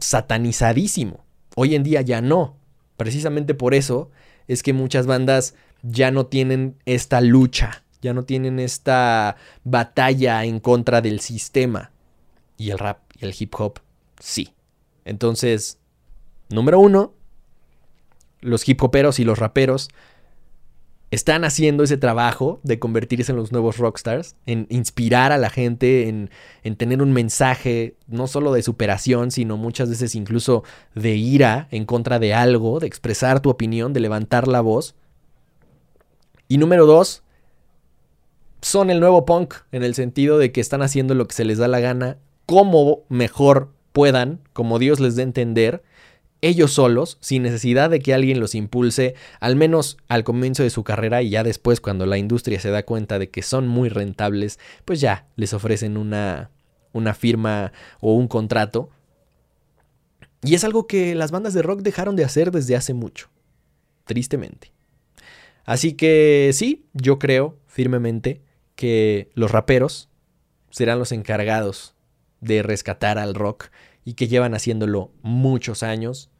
satanizadísimo. 0.00 1.22
Hoy 1.54 1.74
en 1.74 1.82
día 1.82 2.00
ya 2.00 2.22
no. 2.22 2.56
Precisamente 2.96 3.52
por 3.52 3.74
eso 3.74 4.10
es 4.48 4.62
que 4.62 4.72
muchas 4.72 5.06
bandas 5.06 5.54
ya 5.82 6.10
no 6.10 6.24
tienen 6.24 6.76
esta 6.86 7.20
lucha 7.20 7.82
ya 8.02 8.12
no 8.12 8.24
tienen 8.24 8.58
esta 8.58 9.36
batalla 9.64 10.44
en 10.44 10.60
contra 10.60 11.00
del 11.00 11.20
sistema. 11.20 11.90
Y 12.56 12.70
el 12.70 12.78
rap 12.78 12.98
y 13.18 13.24
el 13.24 13.34
hip 13.38 13.54
hop, 13.58 13.80
sí. 14.18 14.54
Entonces, 15.04 15.78
número 16.48 16.80
uno, 16.80 17.12
los 18.40 18.68
hip 18.68 18.82
hoperos 18.82 19.18
y 19.18 19.24
los 19.24 19.38
raperos 19.38 19.88
están 21.10 21.44
haciendo 21.44 21.84
ese 21.84 21.96
trabajo 21.96 22.60
de 22.64 22.78
convertirse 22.78 23.30
en 23.30 23.36
los 23.36 23.52
nuevos 23.52 23.78
rockstars, 23.78 24.34
en 24.44 24.66
inspirar 24.70 25.30
a 25.30 25.38
la 25.38 25.50
gente, 25.50 26.08
en, 26.08 26.30
en, 26.64 26.76
tener 26.76 27.00
un 27.00 27.12
mensaje 27.12 27.94
no 28.08 28.26
solo 28.26 28.52
de 28.52 28.62
superación, 28.62 29.30
sino 29.30 29.56
muchas 29.56 29.88
veces 29.88 30.14
incluso 30.16 30.64
de 30.94 31.14
ira 31.14 31.68
en 31.70 31.84
contra 31.84 32.18
de 32.18 32.34
algo, 32.34 32.80
de 32.80 32.88
expresar 32.88 33.40
tu 33.40 33.50
opinión, 33.50 33.92
de 33.92 34.00
levantar 34.00 34.48
la 34.48 34.60
voz. 34.60 34.96
Y 36.48 36.58
número 36.58 36.86
dos, 36.86 37.22
son 38.62 38.90
el 38.90 39.00
nuevo 39.00 39.24
punk 39.24 39.54
en 39.72 39.82
el 39.82 39.94
sentido 39.94 40.38
de 40.38 40.52
que 40.52 40.60
están 40.60 40.82
haciendo 40.82 41.14
lo 41.14 41.26
que 41.28 41.34
se 41.34 41.44
les 41.44 41.58
da 41.58 41.68
la 41.68 41.80
gana, 41.80 42.18
como 42.46 43.04
mejor 43.08 43.72
puedan, 43.92 44.40
como 44.52 44.78
Dios 44.78 45.00
les 45.00 45.16
dé 45.16 45.22
entender, 45.22 45.82
ellos 46.42 46.72
solos, 46.72 47.18
sin 47.20 47.42
necesidad 47.42 47.90
de 47.90 48.00
que 48.00 48.14
alguien 48.14 48.40
los 48.40 48.54
impulse, 48.54 49.14
al 49.40 49.56
menos 49.56 49.96
al 50.08 50.22
comienzo 50.22 50.62
de 50.62 50.70
su 50.70 50.84
carrera 50.84 51.22
y 51.22 51.30
ya 51.30 51.42
después 51.42 51.80
cuando 51.80 52.06
la 52.06 52.18
industria 52.18 52.60
se 52.60 52.70
da 52.70 52.84
cuenta 52.84 53.18
de 53.18 53.30
que 53.30 53.42
son 53.42 53.66
muy 53.66 53.88
rentables, 53.88 54.58
pues 54.84 55.00
ya 55.00 55.26
les 55.36 55.54
ofrecen 55.54 55.96
una, 55.96 56.50
una 56.92 57.14
firma 57.14 57.72
o 58.00 58.14
un 58.14 58.28
contrato. 58.28 58.90
Y 60.42 60.54
es 60.54 60.64
algo 60.64 60.86
que 60.86 61.14
las 61.14 61.30
bandas 61.30 61.54
de 61.54 61.62
rock 61.62 61.80
dejaron 61.80 62.16
de 62.16 62.24
hacer 62.24 62.50
desde 62.50 62.76
hace 62.76 62.94
mucho, 62.94 63.28
tristemente. 64.04 64.72
Así 65.64 65.94
que 65.94 66.50
sí, 66.52 66.86
yo 66.92 67.18
creo 67.18 67.58
firmemente 67.66 68.42
que 68.76 69.30
los 69.34 69.50
raperos 69.50 70.08
serán 70.70 70.98
los 70.98 71.10
encargados 71.10 71.94
de 72.40 72.62
rescatar 72.62 73.18
al 73.18 73.34
rock 73.34 73.70
y 74.04 74.14
que 74.14 74.28
llevan 74.28 74.54
haciéndolo 74.54 75.10
muchos 75.22 75.82
años, 75.82 76.30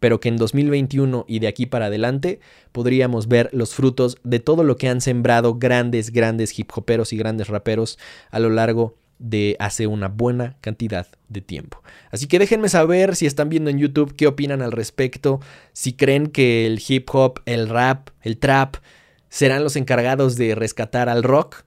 pero 0.00 0.18
que 0.18 0.28
en 0.28 0.36
2021 0.38 1.24
y 1.28 1.38
de 1.38 1.46
aquí 1.46 1.66
para 1.66 1.86
adelante 1.86 2.40
podríamos 2.72 3.28
ver 3.28 3.48
los 3.52 3.74
frutos 3.74 4.18
de 4.24 4.40
todo 4.40 4.64
lo 4.64 4.76
que 4.76 4.88
han 4.88 5.00
sembrado 5.00 5.56
grandes, 5.56 6.10
grandes 6.10 6.58
hip 6.58 6.70
hoperos 6.74 7.12
y 7.12 7.16
grandes 7.16 7.48
raperos 7.48 7.98
a 8.30 8.40
lo 8.40 8.50
largo 8.50 8.96
de 9.18 9.56
hace 9.58 9.86
una 9.86 10.08
buena 10.08 10.56
cantidad 10.60 11.06
de 11.28 11.40
tiempo. 11.40 11.82
Así 12.10 12.26
que 12.26 12.38
déjenme 12.38 12.68
saber 12.68 13.16
si 13.16 13.26
están 13.26 13.48
viendo 13.48 13.70
en 13.70 13.78
YouTube 13.78 14.14
qué 14.14 14.26
opinan 14.26 14.62
al 14.62 14.72
respecto, 14.72 15.40
si 15.72 15.94
creen 15.94 16.26
que 16.26 16.66
el 16.66 16.82
hip 16.86 17.08
hop, 17.12 17.40
el 17.46 17.68
rap, 17.68 18.10
el 18.22 18.38
trap 18.38 18.76
serán 19.36 19.62
los 19.62 19.76
encargados 19.76 20.36
de 20.36 20.54
rescatar 20.54 21.10
al 21.10 21.22
rock 21.22 21.64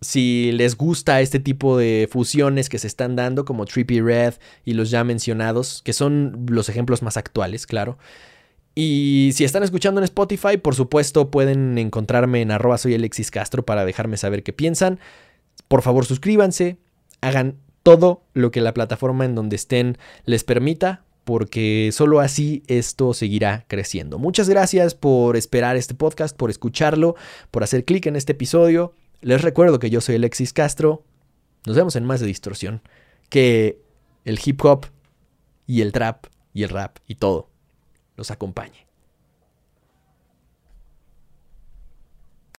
si 0.00 0.50
les 0.52 0.78
gusta 0.78 1.20
este 1.20 1.40
tipo 1.40 1.76
de 1.76 2.08
fusiones 2.10 2.70
que 2.70 2.78
se 2.78 2.86
están 2.86 3.16
dando, 3.16 3.44
como 3.44 3.66
Trippy 3.66 4.00
Red 4.00 4.36
y 4.64 4.72
los 4.72 4.90
ya 4.90 5.04
mencionados, 5.04 5.82
que 5.84 5.92
son 5.92 6.46
los 6.48 6.70
ejemplos 6.70 7.02
más 7.02 7.18
actuales, 7.18 7.66
claro. 7.66 7.98
Y 8.74 9.32
si 9.34 9.44
están 9.44 9.62
escuchando 9.62 10.00
en 10.00 10.04
Spotify, 10.04 10.56
por 10.56 10.74
supuesto 10.74 11.30
pueden 11.30 11.76
encontrarme 11.76 12.40
en 12.40 12.50
arroba 12.50 12.78
Alexis 12.82 13.30
Castro 13.30 13.62
para 13.62 13.84
dejarme 13.84 14.16
saber 14.16 14.42
qué 14.42 14.54
piensan. 14.54 14.98
Por 15.68 15.82
favor 15.82 16.06
suscríbanse, 16.06 16.78
hagan 17.20 17.56
todo 17.82 18.24
lo 18.32 18.50
que 18.50 18.62
la 18.62 18.72
plataforma 18.72 19.26
en 19.26 19.34
donde 19.34 19.56
estén 19.56 19.98
les 20.24 20.44
permita, 20.44 21.04
porque 21.24 21.90
solo 21.92 22.20
así 22.20 22.62
esto 22.66 23.14
seguirá 23.14 23.64
creciendo. 23.68 24.18
Muchas 24.18 24.48
gracias 24.48 24.94
por 24.94 25.36
esperar 25.36 25.76
este 25.76 25.94
podcast, 25.94 26.36
por 26.36 26.50
escucharlo, 26.50 27.14
por 27.50 27.62
hacer 27.62 27.84
clic 27.84 28.06
en 28.06 28.16
este 28.16 28.32
episodio. 28.32 28.94
Les 29.20 29.42
recuerdo 29.42 29.78
que 29.78 29.90
yo 29.90 30.00
soy 30.00 30.16
Alexis 30.16 30.52
Castro. 30.52 31.04
Nos 31.66 31.76
vemos 31.76 31.96
en 31.96 32.04
más 32.04 32.20
de 32.20 32.26
distorsión. 32.26 32.82
Que 33.28 33.80
el 34.24 34.38
hip 34.44 34.64
hop 34.64 34.86
y 35.66 35.80
el 35.80 35.92
trap 35.92 36.26
y 36.52 36.64
el 36.64 36.70
rap 36.70 36.98
y 37.06 37.14
todo 37.14 37.48
los 38.16 38.30
acompañe. 38.30 38.91